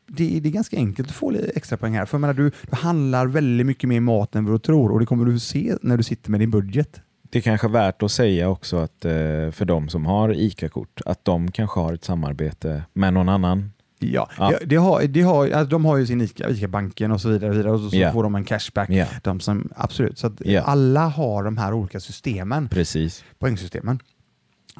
det, 0.06 0.40
det 0.40 0.48
är 0.48 0.52
ganska 0.52 0.76
enkelt 0.76 1.08
att 1.08 1.14
få 1.14 1.30
lite 1.30 1.50
extra 1.54 1.76
poäng 1.76 1.94
här. 1.94 2.04
För 2.06 2.14
jag 2.16 2.20
menar, 2.20 2.34
du, 2.34 2.50
du 2.70 2.76
handlar 2.76 3.26
väldigt 3.26 3.66
mycket 3.66 3.88
mer 3.88 4.00
mat 4.00 4.34
än 4.34 4.44
vad 4.44 4.54
du 4.54 4.58
tror 4.58 4.92
och 4.92 5.00
det 5.00 5.06
kommer 5.06 5.24
du 5.24 5.38
se 5.38 5.76
när 5.82 5.96
du 5.96 6.02
sitter 6.02 6.30
med 6.30 6.40
din 6.40 6.50
budget. 6.50 7.00
Det 7.30 7.38
är 7.38 7.42
kanske 7.42 7.68
värt 7.68 8.02
att 8.02 8.10
säga 8.12 8.48
också 8.48 8.76
att 8.76 9.04
eh, 9.04 9.10
för 9.50 9.64
de 9.64 9.88
som 9.88 10.06
har 10.06 10.34
ICA-kort, 10.34 11.00
att 11.06 11.24
de 11.24 11.50
kanske 11.50 11.80
har 11.80 11.92
ett 11.92 12.04
samarbete 12.04 12.82
med 12.92 13.12
någon 13.14 13.28
annan. 13.28 13.70
Ja, 13.98 14.30
Ja. 14.38 14.50
Det, 14.61 14.66
det 14.66 14.76
har, 14.76 15.02
det 15.02 15.20
har, 15.22 15.44
alltså, 15.50 15.64
de 15.70 15.85
har 15.85 15.96
ju 15.96 16.06
sin 16.06 16.20
ICA, 16.20 16.48
ICA-banken 16.50 17.12
och 17.12 17.20
så 17.20 17.28
vidare, 17.28 17.50
och, 17.50 17.56
vidare, 17.56 17.72
och 17.72 17.80
så, 17.80 17.90
så 17.90 18.11
får 18.12 18.22
de 18.22 18.35
en 18.35 18.44
cashback. 18.44 18.90
Ja, 18.90 19.06
De 19.22 19.40
som, 19.40 19.68
absolut, 19.76 20.18
så 20.18 20.26
att 20.26 20.32
Ja. 20.44 20.61
alla 20.62 21.06
har 21.09 21.42
de 21.44 21.56
här 21.59 21.72
olika 21.72 22.00
systemen, 22.00 22.68
precis. 22.68 23.24
poängsystemen. 23.38 23.98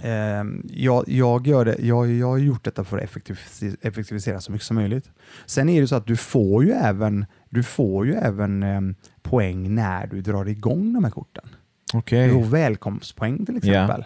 Ehm, 0.02 0.62
jag, 0.70 1.05
jag, 1.07 1.46
gör 1.46 1.64
det, 1.64 1.76
jag, 1.79 2.11
jag 2.12 2.26
har 2.26 2.38
gjort 2.38 2.64
detta 2.64 2.85
för 2.85 2.98
att 2.98 3.05
effektivis- 3.05 3.76
effektivisera 3.83 4.40
så 4.40 4.52
mycket 4.52 4.66
som 4.66 4.74
möjligt. 4.76 5.11
Sen 5.46 5.68
är 5.68 5.81
det 5.81 5.88
så 5.88 5.96
att 5.96 6.07
du 6.07 6.16
får 6.16 6.64
ju 6.64 6.70
även, 6.70 7.26
du 7.50 7.62
får 7.62 8.07
ju 8.07 8.14
även 8.14 8.62
ehm, 8.62 8.94
poäng 9.22 9.74
när 9.74 10.07
du 10.07 10.20
drar 10.22 10.48
igång 10.48 10.92
de 10.92 11.05
här 11.05 11.11
korten. 11.11 11.44
Okej. 11.94 12.29
Du 12.29 12.35
får 12.35 12.42
välkomstpoäng 12.44 13.46
till 13.46 13.57
exempel. 13.57 14.05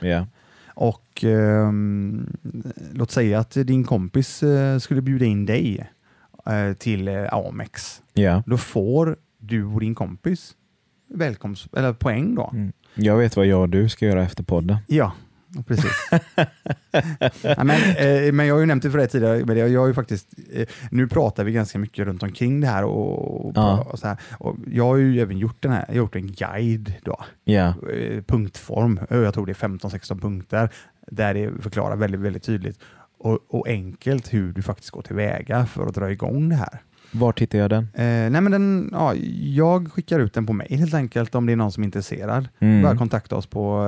Och 0.80 1.24
ehm, 1.24 2.26
låt 2.92 3.10
säga 3.10 3.38
att 3.38 3.50
din 3.50 3.84
kompis 3.84 4.42
eh, 4.42 4.78
skulle 4.78 5.02
bjuda 5.02 5.24
in 5.24 5.46
dig 5.46 5.90
eh, 6.46 6.72
till 6.72 7.08
eh, 7.08 7.34
Amex. 7.34 8.02
ja. 8.12 8.42
Då 8.46 8.56
får 8.56 9.16
du 9.38 9.64
och 9.64 9.80
din 9.80 9.94
kompis 9.94 10.54
välkomst, 11.08 11.74
eller 11.76 11.92
poäng 11.92 12.34
då. 12.34 12.50
Mm. 12.52 12.72
Jag 12.94 13.16
vet 13.16 13.36
vad 13.36 13.46
jag 13.46 13.60
och 13.60 13.68
du 13.68 13.88
ska 13.88 14.06
göra 14.06 14.22
efter 14.22 14.42
podden. 14.42 14.76
Ja, 14.86 15.12
precis. 15.66 15.92
ja, 17.42 17.64
men, 17.64 17.70
eh, 17.96 18.32
men 18.32 18.46
jag 18.46 18.54
har 18.54 18.60
ju 18.60 18.66
nämnt 18.66 18.82
det 18.82 18.90
för 18.90 18.98
dig 18.98 19.08
tidigare, 19.08 19.44
men 19.44 19.56
jag, 19.56 19.68
jag 19.68 19.80
har 19.80 19.86
ju 19.86 19.94
faktiskt, 19.94 20.28
eh, 20.52 20.66
nu 20.90 21.08
pratar 21.08 21.44
vi 21.44 21.52
ganska 21.52 21.78
mycket 21.78 22.06
runt 22.06 22.22
omkring 22.22 22.60
det 22.60 22.66
här 22.66 22.84
och, 22.84 23.46
och, 23.46 23.52
Ja. 23.56 23.86
och 23.92 23.98
så 23.98 24.06
här. 24.06 24.16
Och 24.38 24.56
jag 24.66 24.84
har 24.84 24.96
ju 24.96 25.20
även 25.20 25.38
gjort 25.38 25.62
den 25.62 25.72
här, 25.72 25.84
jag 25.88 25.94
har 25.94 25.98
gjort 25.98 26.16
en 26.16 26.32
guide 26.32 26.94
då, 27.04 27.24
Ja, 27.44 27.74
eh, 27.92 28.22
punktform. 28.22 29.00
Jag 29.10 29.34
tror 29.34 29.46
det 29.46 29.52
är 29.52 29.68
15-16 29.68 30.20
punkter 30.20 30.68
där 31.10 31.34
det 31.34 31.62
förklarar 31.62 31.96
väldigt, 31.96 32.20
väldigt 32.20 32.42
tydligt 32.42 32.78
och, 33.18 33.38
och 33.48 33.68
enkelt 33.68 34.32
hur 34.34 34.52
du 34.52 34.62
faktiskt 34.62 34.90
går 34.90 35.02
tillväga 35.02 35.66
för 35.66 35.86
att 35.86 35.94
dra 35.94 36.10
igång 36.10 36.48
det 36.48 36.56
här. 36.56 36.80
Var 37.10 37.34
hittar 37.36 37.58
jag 37.58 37.70
den? 37.70 37.82
Eh, 37.94 38.30
nej 38.30 38.40
men 38.40 38.52
den, 38.52 38.88
ja, 38.92 39.14
jag 39.40 39.92
skickar 39.92 40.18
ut 40.18 40.34
den 40.34 40.46
på 40.46 40.52
mail 40.52 40.78
helt 40.78 40.94
enkelt 40.94 41.34
om 41.34 41.46
det 41.46 41.52
är 41.52 41.56
någon 41.56 41.72
som 41.72 41.82
är 41.82 41.84
intresserad. 41.84 42.48
Mm. 42.58 42.82
Bara 42.82 42.96
kontakta 42.96 43.36
oss 43.36 43.46
på 43.46 43.86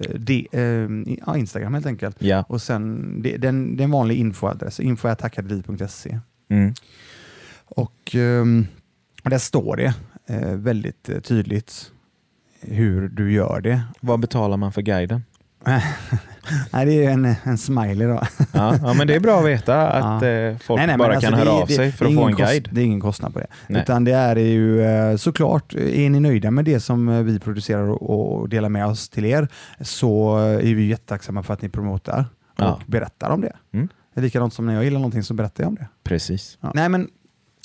eh, 0.00 0.18
de, 0.18 0.48
eh, 0.52 1.38
Instagram 1.38 1.74
helt 1.74 1.86
enkelt. 1.86 2.16
Ja. 2.18 2.44
Och 2.48 2.62
sen, 2.62 3.14
det, 3.22 3.36
den, 3.36 3.76
det 3.76 3.82
är 3.82 3.84
en 3.84 3.90
vanlig 3.90 4.16
infoadress, 4.16 4.80
info.academy.se. 4.80 6.20
Mm. 6.48 6.74
Och, 7.64 8.14
ehm, 8.14 8.66
och 9.24 9.30
där 9.30 9.38
står 9.38 9.76
det 9.76 9.94
eh, 10.26 10.54
väldigt 10.54 11.08
eh, 11.08 11.20
tydligt 11.20 11.90
hur 12.60 13.08
du 13.08 13.32
gör 13.32 13.60
det. 13.60 13.82
Vad 14.00 14.20
betalar 14.20 14.56
man 14.56 14.72
för 14.72 14.82
guiden? 14.82 15.22
Nej, 16.72 16.86
det 16.86 17.04
är 17.04 17.10
en, 17.10 17.34
en 17.44 17.58
smiley 17.58 18.06
då. 18.06 18.22
Ja, 18.52 18.74
ja, 18.82 18.94
men 18.94 19.06
det 19.06 19.14
är 19.14 19.20
bra 19.20 19.38
att 19.38 19.46
veta 19.46 19.88
att 19.90 20.22
eh, 20.22 20.56
folk 20.62 20.78
Nej, 20.78 20.86
nej, 20.86 20.96
bara 20.96 21.14
alltså 21.14 21.30
kan 21.30 21.38
det- 21.38 21.44
höra 21.44 21.50
av 21.62 21.66
det- 21.68 21.74
sig 21.74 21.92
för 21.92 22.04
att 22.06 22.14
få 22.14 22.20
en 22.20 22.24
ingen 22.28 22.36
kost- 22.36 22.48
guide. 22.50 22.68
Det 22.72 22.80
är 22.80 22.84
ingen 22.84 23.00
kostnad 23.00 23.32
på 23.32 23.38
det. 23.38 23.46
Nej. 23.66 23.82
Utan 23.82 24.04
det 24.04 24.12
är 24.12 24.36
ju 24.36 24.82
eh, 24.82 25.16
såklart, 25.16 25.74
är 25.74 26.10
ni 26.10 26.20
nöjda 26.20 26.50
med 26.50 26.64
det 26.64 26.80
som 26.80 27.08
eh, 27.08 27.22
vi 27.22 27.38
producerar 27.40 28.02
och, 28.02 28.48
delar 28.48 28.68
med 28.68 28.86
oss 28.86 29.08
till 29.08 29.24
er 29.24 29.48
så 29.80 30.38
är 30.38 30.74
vi 30.74 30.86
jättetacksamma 30.86 31.42
för 31.42 31.54
att 31.54 31.62
ni 31.62 31.68
promotar 31.68 32.24
och 32.58 32.64
Ja. 32.64 32.80
berättar 32.86 33.30
om 33.30 33.40
det. 33.40 33.52
Mm. 33.74 33.88
Likadant 34.16 34.54
som 34.54 34.66
när 34.66 34.74
jag 34.74 34.84
gillar 34.84 34.98
någonting 34.98 35.22
så 35.22 35.34
berättar 35.34 35.64
jag 35.64 35.68
om 35.68 35.74
det. 35.74 35.86
Precis. 36.04 36.58
Ja. 36.60 36.72
Nej, 36.74 36.88
men 36.88 37.08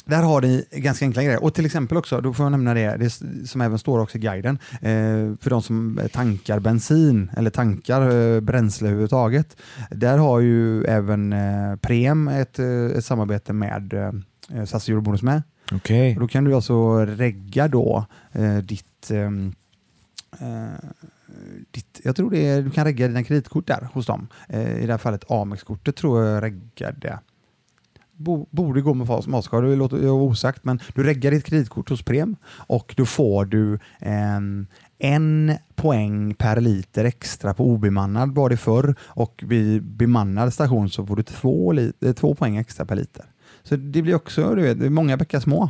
där 0.05 0.23
har 0.23 0.41
ni 0.41 0.65
ganska 0.71 1.05
enkla 1.05 1.23
grejer. 1.23 1.43
Och 1.43 1.53
till 1.53 1.65
exempel 1.65 1.97
också, 1.97 2.21
då 2.21 2.33
får 2.33 2.45
jag 2.45 2.51
nämna 2.51 2.73
det, 2.73 2.97
det 2.97 3.09
som 3.47 3.61
även 3.61 3.79
står 3.79 3.99
också 3.99 4.17
i 4.17 4.21
guiden, 4.21 4.59
eh, 4.73 5.37
för 5.41 5.49
de 5.49 5.61
som 5.61 5.99
tankar 6.13 6.59
bensin 6.59 7.31
eller 7.37 7.49
tankar 7.49 8.35
eh, 8.35 8.39
bränsle 8.39 8.87
överhuvudtaget. 8.87 9.57
Där 9.91 10.17
har 10.17 10.39
ju 10.39 10.83
även 10.83 11.33
eh, 11.33 11.75
Prem 11.75 12.27
ett, 12.27 12.59
eh, 12.59 12.67
ett 12.67 13.05
samarbete 13.05 13.53
med 13.53 13.93
eh, 13.93 14.65
SAS 14.65 14.89
Eurobonus 14.89 15.21
med. 15.21 15.43
Okej. 15.71 16.13
Och 16.15 16.21
då 16.21 16.27
kan 16.27 16.43
du 16.43 16.53
alltså 16.55 17.05
regga 17.05 17.67
då 17.67 18.05
eh, 18.31 18.57
ditt, 18.57 19.11
ehm, 19.11 19.53
eh, 20.39 20.89
ditt, 21.71 22.01
jag 22.03 22.15
tror 22.15 22.31
det 22.31 22.47
är, 22.47 22.61
du 22.61 22.71
kan 22.71 22.85
regga 22.85 23.07
dina 23.07 23.23
kreditkort 23.23 23.67
där 23.67 23.87
hos 23.93 24.05
dem. 24.05 24.27
Eh, 24.49 24.83
I 24.83 24.85
det 24.85 24.93
här 24.93 24.97
fallet 24.97 25.31
Amex-kortet 25.31 25.95
tror 25.95 26.23
jag 26.23 26.43
reggade. 26.43 27.19
Bo, 28.17 28.47
borde 28.51 28.81
gå 28.81 28.93
med 28.93 29.07
matskada, 29.27 29.67
det 29.67 29.75
låter 29.75 30.09
osagt, 30.09 30.63
men 30.63 30.79
du 30.95 31.03
reggar 31.03 31.31
ditt 31.31 31.45
kreditkort 31.45 31.89
hos 31.89 32.03
Prem 32.03 32.35
och 32.45 32.93
då 32.97 33.05
får 33.05 33.45
du 33.45 33.79
en, 33.99 34.67
en 34.97 35.53
poäng 35.75 36.33
per 36.33 36.61
liter 36.61 37.05
extra 37.05 37.53
på 37.53 37.65
obemannad 37.65 38.35
var 38.35 38.49
det 38.49 38.57
förr 38.57 38.95
och 39.01 39.43
vid 39.47 39.83
bemannad 39.83 40.53
station 40.53 40.89
så 40.89 41.05
får 41.05 41.15
du 41.15 41.23
två, 41.23 41.73
eh, 41.73 42.13
två 42.15 42.35
poäng 42.35 42.57
extra 42.57 42.85
per 42.85 42.95
liter. 42.95 43.25
Så 43.63 43.75
det 43.75 44.01
blir 44.01 44.15
också, 44.15 44.55
du 44.55 44.61
vet, 44.61 44.91
många 44.91 45.17
bäckar 45.17 45.39
små. 45.39 45.69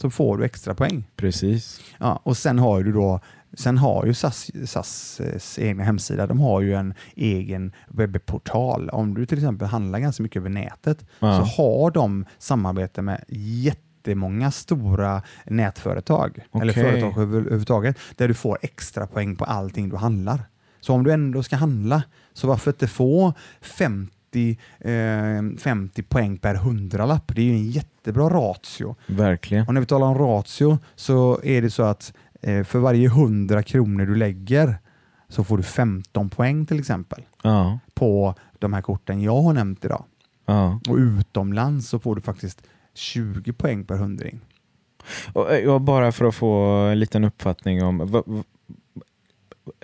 Så 0.00 0.10
får 0.10 0.38
du 0.38 0.44
extra 0.44 0.74
poäng. 0.74 1.10
Precis. 1.16 1.80
Ja, 1.98 2.20
och 2.22 2.36
sen 2.36 2.58
har 2.58 2.82
du 2.82 2.92
då 2.92 3.20
Sen 3.54 3.78
har 3.78 4.06
ju 4.06 4.14
SAS, 4.14 4.50
SAS 4.70 5.20
eh, 5.20 5.64
egna 5.68 5.84
hemsida, 5.84 6.26
de 6.26 6.40
har 6.40 6.60
ju 6.60 6.74
en 6.74 6.94
egen 7.16 7.72
webbportal. 7.88 8.88
Om 8.90 9.14
du 9.14 9.26
till 9.26 9.38
exempel 9.38 9.68
handlar 9.68 9.98
ganska 9.98 10.22
mycket 10.22 10.40
över 10.40 10.50
nätet 10.50 11.04
Ja. 11.20 11.36
så 11.38 11.62
har 11.62 11.90
de 11.90 12.24
samarbete 12.38 13.02
med 13.02 13.24
jättemånga 13.28 14.50
stora 14.50 15.22
nätföretag 15.46 16.38
eller 16.54 16.72
Okej. 16.72 16.84
företag 16.84 17.22
över- 17.22 17.38
överhuvudtaget 17.40 17.96
där 18.16 18.28
du 18.28 18.34
får 18.34 18.58
extra 18.62 19.06
poäng 19.06 19.36
på 19.36 19.44
allting 19.44 19.88
du 19.88 19.96
handlar. 19.96 20.40
Så 20.80 20.92
om 20.94 21.04
du 21.04 21.12
ändå 21.12 21.42
ska 21.42 21.56
handla, 21.56 22.02
så 22.32 22.46
varför 22.48 22.70
inte 22.70 22.86
få 22.86 23.32
50, 23.60 24.58
eh, 24.80 25.58
50 25.58 26.02
poäng 26.02 26.36
per 26.38 26.54
hundralapp? 26.54 27.32
Det 27.34 27.40
är 27.40 27.44
ju 27.44 27.52
en 27.52 27.70
jättebra 27.70 28.28
ratio. 28.28 28.96
Verkligen. 29.06 29.66
Och 29.66 29.74
när 29.74 29.80
vi 29.80 29.86
talar 29.86 30.06
om 30.06 30.18
ratio 30.18 30.78
så 30.96 31.40
är 31.42 31.62
det 31.62 31.70
så 31.70 31.82
att 31.82 32.12
eh, 32.26 32.27
för 32.42 32.78
varje 32.78 33.06
100 33.06 33.62
kronor 33.62 34.06
du 34.06 34.14
lägger 34.14 34.78
så 35.28 35.44
får 35.44 35.56
du 35.56 35.62
15 35.62 36.30
poäng 36.30 36.66
till 36.66 36.78
exempel 36.78 37.22
Ja. 37.42 37.78
på 37.94 38.34
de 38.58 38.72
här 38.72 38.82
korten 38.82 39.22
jag 39.22 39.42
har 39.42 39.52
nämnt 39.52 39.84
idag. 39.84 40.04
ja. 40.46 40.80
Och 40.88 40.96
utomlands 40.96 41.88
så 41.88 41.98
får 41.98 42.14
du 42.14 42.20
faktiskt 42.20 42.62
20 42.94 43.52
poäng 43.52 43.84
per 43.84 43.96
hundring. 43.96 44.40
Och, 45.32 45.52
eh, 45.52 45.58
ja, 45.58 45.78
bara 45.78 46.12
för 46.12 46.24
att 46.24 46.34
få 46.34 46.62
en 46.66 46.98
liten 46.98 47.24
uppfattning 47.24 47.84
om 47.84 48.00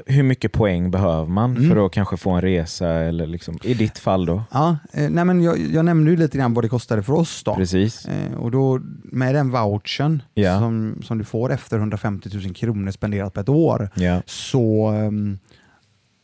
hur 0.06 0.22
mycket 0.22 0.52
poäng 0.52 0.90
behöver 0.90 1.26
man 1.30 1.56
Mm. 1.56 1.70
för 1.70 1.86
att 1.86 1.92
kanske 1.92 2.16
få 2.16 2.30
en 2.30 2.40
resa 2.40 2.88
eller 2.88 3.26
liksom, 3.26 3.58
i 3.62 3.74
ditt 3.74 3.98
fall 3.98 4.26
då? 4.26 4.42
Ja, 4.50 4.76
eh, 4.92 5.10
nej 5.10 5.24
men 5.24 5.40
jag, 5.42 5.58
jag 5.58 5.84
nämnde 5.84 6.10
ju 6.10 6.16
lite 6.16 6.38
grann 6.38 6.54
vad 6.54 6.64
det 6.64 6.68
kostade 6.68 7.02
för 7.02 7.12
oss 7.12 7.42
då. 7.44 7.54
Precis. 7.54 8.06
Eh, 8.06 8.34
och 8.34 8.50
då 8.50 8.80
med 9.04 9.34
den 9.34 9.50
vouchern 9.50 10.22
Ja. 10.34 10.58
som, 10.58 10.98
som 11.02 11.18
du 11.18 11.24
får 11.24 11.52
efter 11.52 11.78
150 11.78 12.30
000 12.34 12.54
kronor 12.54 12.90
spenderat 12.90 13.32
på 13.34 13.40
ett 13.40 13.48
år 13.48 13.90
Ja. 13.94 14.22
så, 14.26 14.86
ehm, 14.88 15.38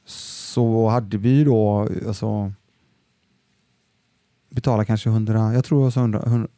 så 0.07 0.89
hade 0.89 1.19
vi 1.19 1.45
då 1.45 1.89
alltså, 2.07 2.53
betala 4.51 4.85
kanske 4.85 5.09
100, 5.09 5.55
jag 5.55 5.65
tror 5.65 5.89
100, 5.99 6.23
100 6.27 6.49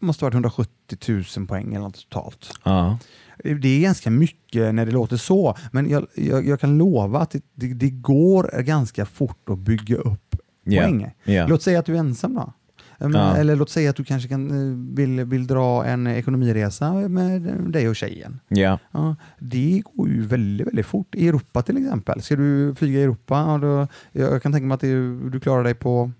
det 0.00 0.06
måste 0.06 0.24
varit 0.24 0.34
170 0.34 1.24
000 1.36 1.46
poäng 1.46 1.74
eller 1.74 1.84
något 1.84 2.08
totalt. 2.08 2.50
Ja. 2.64 2.98
Det 3.44 3.68
är 3.68 3.80
ganska 3.80 4.10
mycket 4.10 4.74
när 4.74 4.86
det 4.86 4.92
låter 4.92 5.16
så, 5.16 5.54
men 5.72 5.90
jag, 5.90 6.06
jag, 6.14 6.46
jag 6.46 6.60
kan 6.60 6.78
lova 6.78 7.18
att 7.20 7.30
det, 7.30 7.42
det, 7.54 7.74
det 7.74 7.90
går 7.90 8.62
ganska 8.62 9.06
fort 9.06 9.48
att 9.48 9.58
bygga 9.58 9.96
upp 9.96 10.36
poäng. 10.64 11.10
Ja. 11.24 11.46
Låt 11.46 11.62
säga 11.62 11.78
att 11.78 11.86
du 11.86 11.94
är 11.94 11.98
ensam 11.98 12.34
då. 12.34 12.52
Men, 13.00 13.12
Ja. 13.12 13.36
Eller 13.36 13.56
låt 13.56 13.70
säga 13.70 13.90
att 13.90 13.96
du 13.96 14.04
kanske 14.04 14.28
kan, 14.28 14.50
eh, 14.50 14.94
vill, 14.96 15.24
vill 15.24 15.46
dra 15.46 15.84
en 15.84 16.06
ekonomiresa 16.06 16.92
med 16.92 17.42
dig 17.72 17.88
och 17.88 17.96
tjejen. 17.96 18.40
Ja. 18.48 18.78
Ja, 18.92 19.16
det 19.38 19.82
går 19.94 20.08
ju 20.08 20.22
väldigt, 20.26 20.66
väldigt 20.66 20.86
fort. 20.86 21.14
I 21.14 21.28
Europa 21.28 21.62
till 21.62 21.76
exempel. 21.76 22.22
Ska 22.22 22.36
du 22.36 22.74
flyga 22.74 23.00
i 23.00 23.02
Europa, 23.02 23.58
då, 23.62 23.86
jag 24.12 24.42
kan 24.42 24.52
tänka 24.52 24.66
mig 24.66 24.74
att 24.74 24.80
det, 24.80 25.30
du 25.30 25.40
klarar 25.40 25.64
dig 25.64 25.74
på 25.74 26.12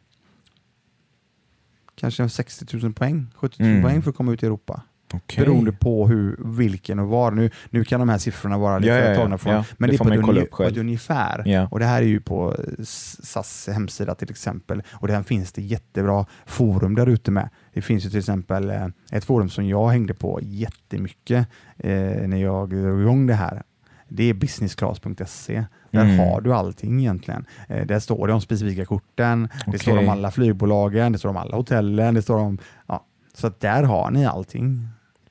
kanske 1.94 2.28
60 2.28 2.76
000 2.82 2.92
poäng, 2.92 3.26
70 3.34 3.62
000 3.62 3.70
Mm. 3.70 3.82
poäng 3.82 4.02
för 4.02 4.10
att 4.10 4.16
komma 4.16 4.32
ut 4.32 4.42
i 4.42 4.46
Europa. 4.46 4.82
Okej. 5.14 5.44
Beroende 5.44 5.72
på 5.72 6.08
hur, 6.08 6.36
vilken 6.44 6.98
och 6.98 7.08
var. 7.08 7.30
Nu, 7.30 7.50
nu 7.70 7.84
kan 7.84 8.00
de 8.00 8.08
här 8.08 8.18
siffrorna 8.18 8.58
vara 8.58 8.78
lite 8.78 8.92
Ja, 8.94 8.98
ja, 8.98 9.10
ja. 9.10 9.16
tagna 9.16 9.38
från, 9.38 9.52
men 9.78 9.90
det 9.90 9.96
det 9.96 10.14
är 10.14 10.22
på 10.22 10.32
ett, 10.32 10.50
på 10.50 10.62
ett 10.62 10.76
ungefär. 10.76 11.68
Och 11.70 11.78
det 11.78 11.84
här 11.84 12.02
är 12.02 12.06
ju 12.06 12.20
på 12.20 12.56
SAS 12.84 13.68
hemsida 13.72 14.14
till 14.14 14.30
exempel. 14.30 14.82
Och 14.92 15.08
där 15.08 15.22
finns 15.22 15.52
det 15.52 15.62
jättebra 15.62 16.26
forum 16.46 16.94
där 16.94 17.06
ute 17.06 17.30
med. 17.30 17.48
Det 17.72 17.82
finns 17.82 18.06
ju 18.06 18.10
till 18.10 18.18
exempel 18.18 18.70
eh, 18.70 18.86
ett 19.12 19.24
forum 19.24 19.48
som 19.48 19.68
jag 19.68 19.88
hängde 19.88 20.14
på 20.14 20.38
jättemycket 20.42 21.48
eh, 21.78 21.90
när 22.28 22.36
jag 22.36 22.68
drog 22.70 23.00
igång 23.00 23.26
det 23.26 23.34
här. 23.34 23.62
Det 24.08 24.24
är 24.24 24.34
businessclass.se. 24.34 25.64
Där 25.90 26.04
Mm. 26.04 26.18
har 26.18 26.40
du 26.40 26.54
allting 26.54 27.00
egentligen. 27.00 27.44
Eh, 27.68 27.86
där 27.86 27.98
står 28.00 28.26
det 28.26 28.32
om 28.32 28.40
specifika 28.40 28.84
korten, 28.84 29.48
det 29.66 29.78
står 29.78 29.98
om 29.98 30.08
alla 30.08 30.30
flygbolagen, 30.30 31.12
det 31.12 31.18
står 31.18 31.28
om 31.28 31.36
alla 31.36 31.56
hotellen, 31.56 32.14
det 32.14 32.22
står 32.22 32.36
om... 32.38 32.58
Ja. 32.86 33.04
Så 33.34 33.50
där 33.58 33.82
har 33.82 34.10
ni 34.10 34.26
allting. 34.26 34.88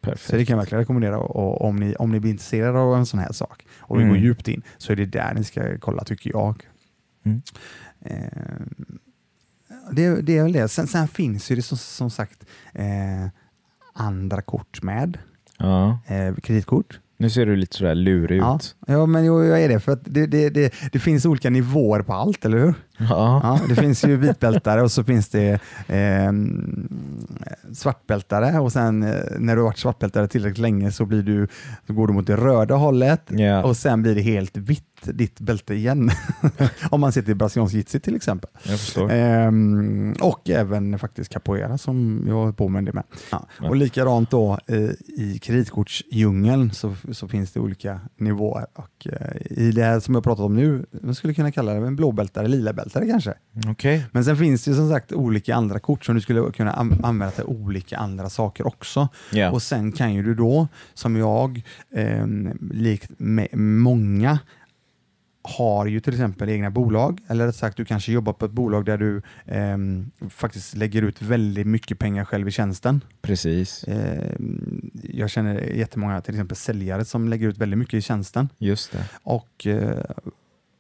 Perfekt. 0.10 0.30
Så 0.30 0.36
det 0.36 0.46
kan 0.46 0.54
jag 0.54 0.58
verkligen 0.62 0.80
rekommendera 0.80 1.17
och, 1.20 1.62
om, 1.62 1.76
ni, 1.76 1.96
om 1.96 2.12
ni 2.12 2.20
blir 2.20 2.32
intresserade 2.32 2.80
av 2.80 2.96
en 2.96 3.06
sån 3.06 3.20
här 3.20 3.32
sak 3.32 3.65
och 3.78 3.96
vill 3.98 4.04
Mm. 4.06 4.15
gå 4.15 4.22
djupt 4.24 4.48
in 4.48 4.62
så 4.78 4.91
är 4.91 4.96
det 4.96 5.06
där 5.06 5.34
ni 5.34 5.43
ska 5.43 5.78
kolla 5.80 6.04
tycker 6.04 6.30
jag. 6.30 6.63
Mm. 7.26 7.41
Eh, 8.02 8.22
det, 9.91 10.22
det 10.22 10.38
är 10.38 10.43
väl 10.43 10.52
det. 10.52 10.67
Sen, 10.67 10.88
sen 10.88 11.08
finns 11.08 11.52
ju 11.52 11.56
det 11.56 11.62
som, 11.62 11.78
som 11.78 12.10
sagt 12.10 12.46
eh, 12.74 13.28
andra 13.93 14.41
kort 14.41 14.82
med. 14.82 15.17
Ja. 15.58 16.00
Eh, 16.08 16.36
kreditkort. 16.36 17.00
Nu 17.19 17.30
ser 17.30 17.45
du 17.45 17.56
lite 17.56 17.77
sådär 17.77 17.95
lurig 17.95 18.39
Ja, 18.41 18.56
ut. 18.56 18.75
ja, 18.88 19.06
men 19.06 19.25
jo, 19.25 19.43
jag 19.43 19.62
är 19.63 19.69
det. 19.69 19.80
För 19.80 19.91
att 19.91 20.01
det, 20.03 20.25
det, 20.27 20.49
det, 20.49 20.73
det 20.91 20.99
finns 20.99 21.25
olika 21.25 21.49
nivåer 21.49 22.01
på 22.01 22.13
allt, 22.13 22.45
eller 22.45 22.58
hur? 22.58 22.73
Ja. 22.97 23.39
Ja, 23.43 23.60
det 23.69 23.75
finns 23.75 24.06
ju 24.06 24.15
vitbältare 24.17 24.82
och 24.82 24.91
så 24.91 25.03
finns 25.03 25.30
det 25.30 25.60
eh, 25.88 26.32
svartbältare 27.73 28.60
och 28.60 28.71
sen 28.71 29.03
eh, 29.03 29.10
när 29.39 29.56
du 29.56 29.62
har 29.62 29.65
varit 29.67 29.77
svartbältare 29.77 30.27
tillräckligt 30.27 30.58
länge 30.62 30.91
så, 30.91 31.06
blir 31.06 31.21
du, 31.23 31.47
så 31.88 31.93
går 31.93 32.08
du 32.08 32.13
mot 32.13 32.27
det 32.27 32.36
röda 32.36 32.75
hållet 32.75 33.21
Ja. 33.27 33.63
och 33.63 33.77
sen 33.77 34.01
blir 34.01 34.15
det 34.15 34.21
helt 34.21 34.58
vitt 34.58 34.87
ditt 35.03 35.39
bälte 35.39 35.73
igen. 35.73 36.12
Om 36.89 37.01
man 37.01 37.12
sitter 37.12 37.31
i 37.31 37.36
brasiliansk 37.36 37.75
jitsi 37.75 37.99
till 37.99 38.15
exempel. 38.15 38.49
Ehm, 39.10 40.13
och 40.21 40.49
även 40.49 40.99
faktiskt 40.99 41.29
capoeira 41.33 41.77
som 41.77 42.23
jag 42.27 42.36
har 42.36 42.51
på 42.51 42.67
med 42.67 42.86
det 42.86 42.93
med. 42.93 43.03
Ja. 43.31 43.47
Ja. 43.62 43.69
Och 43.69 43.75
likadant 43.75 44.29
då 44.31 44.60
eh, 44.67 44.77
i 45.07 45.39
kreditkortsdjungeln 45.41 46.71
så, 46.71 46.95
så 47.12 47.27
finns 47.27 47.51
det 47.51 47.60
olika 47.60 47.99
nivåer. 48.17 48.65
Och, 48.75 49.07
eh, 49.07 49.38
I 49.57 49.71
det 49.71 49.83
här 49.83 49.99
som 49.99 50.13
jag 50.15 50.23
pratat 50.23 50.45
om 50.45 50.55
nu, 50.55 50.86
man 51.01 51.15
skulle 51.15 51.33
kunna 51.33 51.51
kalla 51.51 51.73
det 51.73 51.88
en 51.88 51.95
blåbältare, 51.95 52.47
lila 52.47 52.73
bältare 52.73 53.05
kanske. 53.05 53.33
Okej. 53.67 54.05
Men 54.12 54.25
sen 54.25 54.38
finns 54.38 54.63
det 54.63 54.73
som 54.73 54.89
sagt 54.89 55.12
olika 55.12 55.55
andra 55.55 55.79
kort 55.79 56.05
som 56.05 56.15
du 56.15 56.21
skulle 56.21 56.51
kunna 56.51 56.71
an- 56.71 56.99
använda 57.03 57.31
till 57.31 57.43
olika 57.43 57.97
andra 57.97 58.29
saker 58.29 58.67
också. 58.67 59.07
Ja. 59.31 59.51
Och 59.51 59.62
sen 59.62 59.91
kan 59.91 60.13
ju 60.13 60.23
du 60.23 60.36
då, 60.36 60.67
som 60.93 61.15
jag, 61.15 61.62
eh, 61.95 62.25
likt 62.71 63.12
med 63.17 63.47
många, 63.57 64.39
har 65.47 65.86
ju 65.86 65.99
till 65.99 66.13
exempel 66.13 66.49
egna 66.49 66.69
bolag, 66.71 67.19
eller 67.27 67.45
rätt 67.45 67.55
sagt 67.55 67.77
du 67.77 67.86
kanske 67.86 68.12
jobbar 68.12 68.33
på 68.33 68.45
ett 68.45 68.51
bolag 68.51 68.86
där 68.86 68.97
du 68.97 69.21
eh, 69.45 69.77
faktiskt 70.29 70.75
lägger 70.77 71.01
ut 71.01 71.21
väldigt 71.21 71.67
mycket 71.67 71.99
pengar 71.99 72.25
själv 72.25 72.47
i 72.47 72.51
tjänsten. 72.51 73.01
Precis. 73.21 73.83
Eh, 73.83 74.31
jag 75.03 75.29
känner 75.29 75.60
jättemånga 75.62 76.21
till 76.21 76.33
exempel 76.33 76.57
säljare 76.57 77.05
som 77.05 77.27
lägger 77.27 77.47
ut 77.47 77.57
väldigt 77.57 77.79
mycket 77.79 77.93
i 77.93 78.01
tjänsten. 78.01 78.49
Just 78.57 78.91
det. 78.91 79.03
Och, 79.23 79.67
eh, 79.67 80.03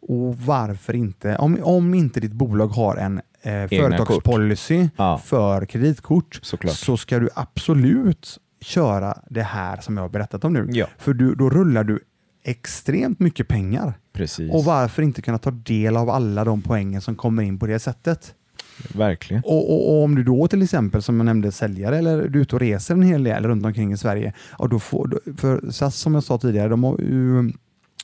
och 0.01 0.37
varför 0.37 0.93
inte? 0.93 1.35
Om, 1.35 1.57
om 1.63 1.93
inte 1.93 2.19
ditt 2.19 2.31
bolag 2.33 2.67
har 2.67 2.95
en 2.97 3.21
eh, 3.41 3.67
företagspolicy 3.67 4.89
Ja. 4.97 5.17
för 5.25 5.65
kreditkort 5.65 6.39
Såklart. 6.41 6.75
så 6.75 6.97
ska 6.97 7.19
du 7.19 7.29
absolut 7.35 8.37
köra 8.61 9.17
det 9.29 9.41
här 9.43 9.81
som 9.81 9.97
jag 9.97 10.03
har 10.03 10.09
berättat 10.09 10.43
om 10.43 10.53
nu. 10.53 10.67
Ja. 10.71 10.87
För 10.97 11.13
du, 11.13 11.35
då 11.35 11.49
rullar 11.49 11.83
du 11.83 11.99
extremt 12.43 13.19
mycket 13.19 13.47
pengar. 13.47 13.93
Precis. 14.17 14.51
Och 14.53 14.63
varför 14.63 15.03
inte 15.03 15.21
kunna 15.21 15.37
ta 15.37 15.51
del 15.51 15.97
av 15.97 16.09
alla 16.09 16.43
de 16.43 16.61
poängen 16.61 17.01
som 17.01 17.15
kommer 17.15 17.43
in 17.43 17.59
på 17.59 17.67
det 17.67 17.79
sättet? 17.79 18.33
Verkligen. 18.93 19.43
Och, 19.45 19.73
och, 19.73 19.89
och 19.97 20.03
om 20.03 20.15
du 20.15 20.23
då 20.23 20.47
till 20.47 20.61
exempel, 20.61 21.01
som 21.01 21.17
jag 21.17 21.25
nämnde, 21.25 21.51
säljare 21.51 21.97
eller 21.97 22.27
du 22.27 22.39
är 22.39 22.41
ute 22.41 22.55
och 22.55 22.61
reser 22.61 22.93
en 22.93 23.01
hel 23.01 23.23
del 23.23 23.43
runt 23.43 23.65
omkring 23.65 23.93
i 23.93 23.97
Sverige, 23.97 24.33
och 24.51 24.69
då 24.69 24.79
får, 24.79 25.19
för 25.37 25.71
SAS 25.71 25.95
som 25.95 26.13
jag 26.13 26.23
sa 26.23 26.37
tidigare, 26.37 26.69
de 26.69 26.83
har 26.83 26.97
ju, 26.99 27.51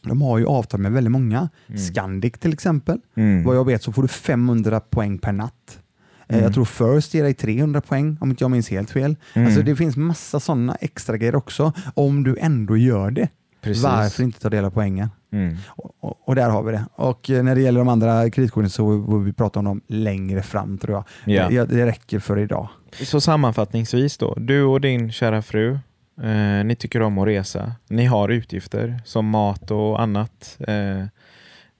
de 0.04 0.21
har 0.21 0.38
ju 0.38 0.45
avtal 0.45 0.80
med 0.80 0.91
väldigt 0.91 1.12
många. 1.12 1.49
Mm. 1.67 1.80
Scandic 1.80 2.34
till 2.34 2.54
exempel. 2.54 2.99
Mm. 3.15 3.43
Vad 3.43 3.56
jag 3.56 3.65
vet 3.65 3.84
så 3.84 3.91
får 3.91 4.02
du 4.02 4.08
500 4.08 4.80
poäng 4.80 5.17
per 5.17 5.32
natt. 5.32 5.80
Eh, 6.28 6.36
Mm. 6.36 6.43
Jag 6.43 6.54
tror 6.54 6.65
First 6.65 7.13
ger 7.13 7.23
dig 7.23 7.34
300 7.34 7.82
poäng 7.82 8.17
om 8.21 8.30
inte 8.30 8.43
jag 8.43 8.52
minns 8.52 8.69
helt 8.69 8.89
fel. 8.89 9.15
Mm. 9.34 9.47
Alltså 9.47 9.62
det 9.62 9.76
finns 9.76 9.97
massa 9.97 10.39
sådana 10.39 10.76
extra 10.76 11.17
grejer 11.17 11.36
också. 11.36 11.73
Om 11.93 12.23
du 12.23 12.38
ändå 12.39 12.78
gör 12.78 13.12
det, 13.12 13.30
Precis. 13.63 13.84
varför 13.84 14.23
inte 14.23 14.39
ta 14.39 14.49
del 14.49 14.65
av 14.65 14.69
poängen? 14.69 15.10
Mm. 15.32 15.58
Och, 15.67 16.30
och, 16.30 16.36
där 16.36 16.49
har 16.49 16.63
vi 16.63 16.71
det. 16.71 16.86
Och 16.95 17.30
eh, 17.30 17.43
när 17.43 17.56
det 17.56 17.62
gäller 17.62 17.80
de 17.80 17.88
andra 17.88 18.30
kreditkorten 18.30 18.69
så 18.69 19.06
får 19.06 19.19
vi 19.19 19.34
prata 19.34 19.60
om 19.60 19.65
dem 19.65 19.82
längre 19.88 20.41
fram 20.41 20.78
tror 20.78 20.93
jag. 20.95 21.36
Ja. 21.36 21.49
Det, 21.49 21.76
det 21.76 21.86
räcker 21.86 22.19
för 22.19 22.39
idag. 22.39 22.69
Så 22.91 23.21
sammanfattningsvis 23.21 24.17
då, 24.17 24.34
du 24.38 24.63
och 24.63 24.82
din 24.82 25.12
kära 25.12 25.41
fru, 25.41 25.80
eh, 26.21 26.65
ni 26.65 26.76
tycker 26.80 27.02
om 27.02 27.17
att 27.17 27.28
resa. 27.28 27.71
Ni 27.89 28.06
har 28.06 28.30
utgifter 28.30 29.02
som 29.06 29.26
mat 29.26 29.71
och 29.71 30.02
annat. 30.02 30.58
Eh, 30.60 31.06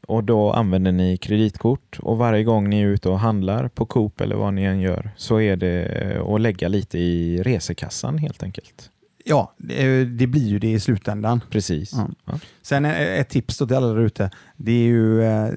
och 0.08 0.24
då 0.24 0.52
använder 0.52 0.91
ni 0.91 1.17
kreditkort 1.17 2.00
och 2.00 2.17
varje 2.17 2.43
gång 2.43 2.69
ni 2.69 2.82
är 2.82 2.88
ute 2.88 3.10
och 3.10 3.19
handlar 3.19 3.67
på 3.67 3.86
Coop 3.86 4.22
eller 4.22 4.36
vad 4.36 4.54
ni 4.54 4.63
än 4.63 4.80
gör 4.80 5.12
så 5.15 5.41
är 5.41 5.56
det 5.56 5.84
eh, 5.84 6.34
att 6.34 6.41
lägga 6.41 6.67
lite 6.67 7.00
i 7.00 7.43
resekassan 7.43 8.17
helt 8.17 8.43
enkelt. 8.43 8.89
Ja, 9.24 9.54
det, 9.58 10.06
det 10.06 10.28
blir 10.28 10.48
ju 10.48 10.60
det 10.60 10.72
i 10.72 10.80
slutändan. 10.80 11.42
Precis. 11.50 11.94
Ja. 11.94 12.10
Ja. 12.26 12.40
Sen 12.62 12.86
eh, 12.86 13.20
ett 13.20 13.30
tips 13.30 13.58
till 13.58 13.74
alla 13.74 13.88
där 13.88 14.00
ute. 14.00 14.32
Det, 14.58 14.72
är 14.72 14.86
ju, 14.86 15.24
eh, 15.24 15.50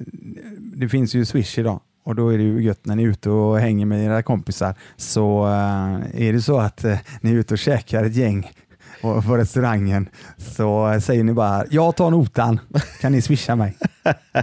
det 0.59 0.89
finns 0.89 1.15
ju 1.15 1.25
Swish 1.25 1.59
idag 1.59 1.79
och 2.03 2.15
då 2.15 2.29
är 2.29 2.37
det 2.37 2.43
ju 2.43 2.63
gött 2.63 2.85
när 2.85 2.95
ni 2.95 3.03
är 3.03 3.07
ute 3.07 3.29
och 3.29 3.59
hänger 3.59 3.85
med 3.85 4.05
era 4.05 4.23
kompisar. 4.23 4.75
Så 4.97 5.45
eh, 5.45 6.27
är 6.27 6.33
det 6.33 6.41
så 6.41 6.59
att 6.59 6.83
eh, 6.83 6.97
ni 7.21 7.31
är 7.31 7.35
ute 7.35 7.53
och 7.53 7.57
käkar 7.57 8.03
ett 8.03 8.15
gäng 8.15 8.51
på 9.01 9.37
restaurangen 9.37 10.09
så 10.37 10.99
säger 11.01 11.23
ni 11.23 11.33
bara 11.33 11.65
jag 11.69 11.95
tar 11.95 12.11
notan, 12.11 12.59
kan 13.01 13.11
ni 13.11 13.21
swisha 13.21 13.55
mig? 13.55 13.77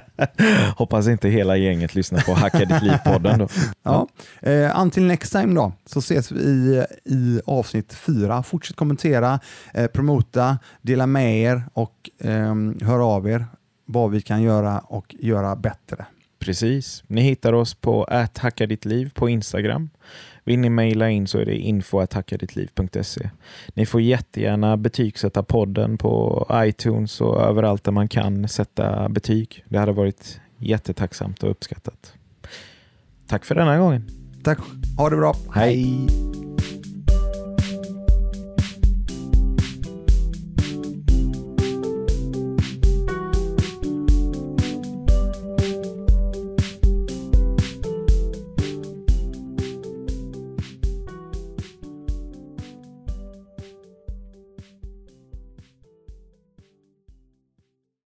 Hoppas 0.77 1.09
inte 1.09 1.29
hela 1.29 1.57
gänget 1.57 1.95
lyssnar 1.95 2.21
på 2.21 2.35
Hacka 2.35 2.59
ditt 2.59 2.83
liv-podden 2.83 3.39
då. 3.39 3.49
Ja. 3.83 4.09
Eh, 4.43 4.81
until 4.81 5.03
next 5.03 5.33
time 5.33 5.55
då, 5.55 5.73
så 5.87 5.99
ses 5.99 6.33
vi 6.33 6.41
i, 6.41 6.85
i 7.05 7.41
avsnitt 7.47 7.95
fyra. 7.95 8.43
Fortsätt 8.43 8.77
kommentera, 8.77 9.41
eh, 9.75 9.87
promota, 9.87 10.59
dela 10.83 11.07
med 11.07 11.41
er 11.41 11.63
och 11.73 12.11
ehm, 12.21 12.79
hör 12.83 13.17
av 13.17 13.29
er 13.29 13.47
vad 13.87 14.11
vi 14.11 14.21
kan 14.21 14.43
göra 14.43 14.79
och 14.79 15.15
göra 15.19 15.57
bättre. 15.57 16.07
Precis. 16.39 17.05
Ni 17.07 17.21
hittar 17.21 17.53
oss 17.53 17.75
på 17.75 18.09
hackadittliv 18.37 19.11
på 19.15 19.29
Instagram. 19.29 19.91
Vill 20.45 20.59
ni 20.59 20.71
mejla 20.71 21.11
in 21.11 21.27
så 21.27 21.39
är 21.39 21.45
det 21.45 21.57
info.hackadittliv.se. 21.57 23.31
Ni 23.75 23.87
får 23.87 24.01
jättegärna 24.01 24.77
betygsätta 24.77 25.43
podden 25.43 25.99
på 25.99 26.47
iTunes 26.53 27.21
och 27.21 27.41
överallt 27.41 27.85
där 27.85 27.93
man 27.93 28.09
kan 28.09 28.49
sätta 28.49 29.09
betyg. 29.09 29.65
Det 29.69 29.79
hade 29.79 29.93
varit 29.93 30.41
jättetacksamt 30.59 31.43
och 31.43 31.51
uppskattat. 31.51 32.15
Tack 33.27 33.45
för 33.45 33.55
denna 33.55 33.79
gången. 33.79 34.09
Tack, 34.43 34.59
ha 34.97 35.11
det 35.11 35.17
bra. 35.17 35.37
Hej. 35.55 36.44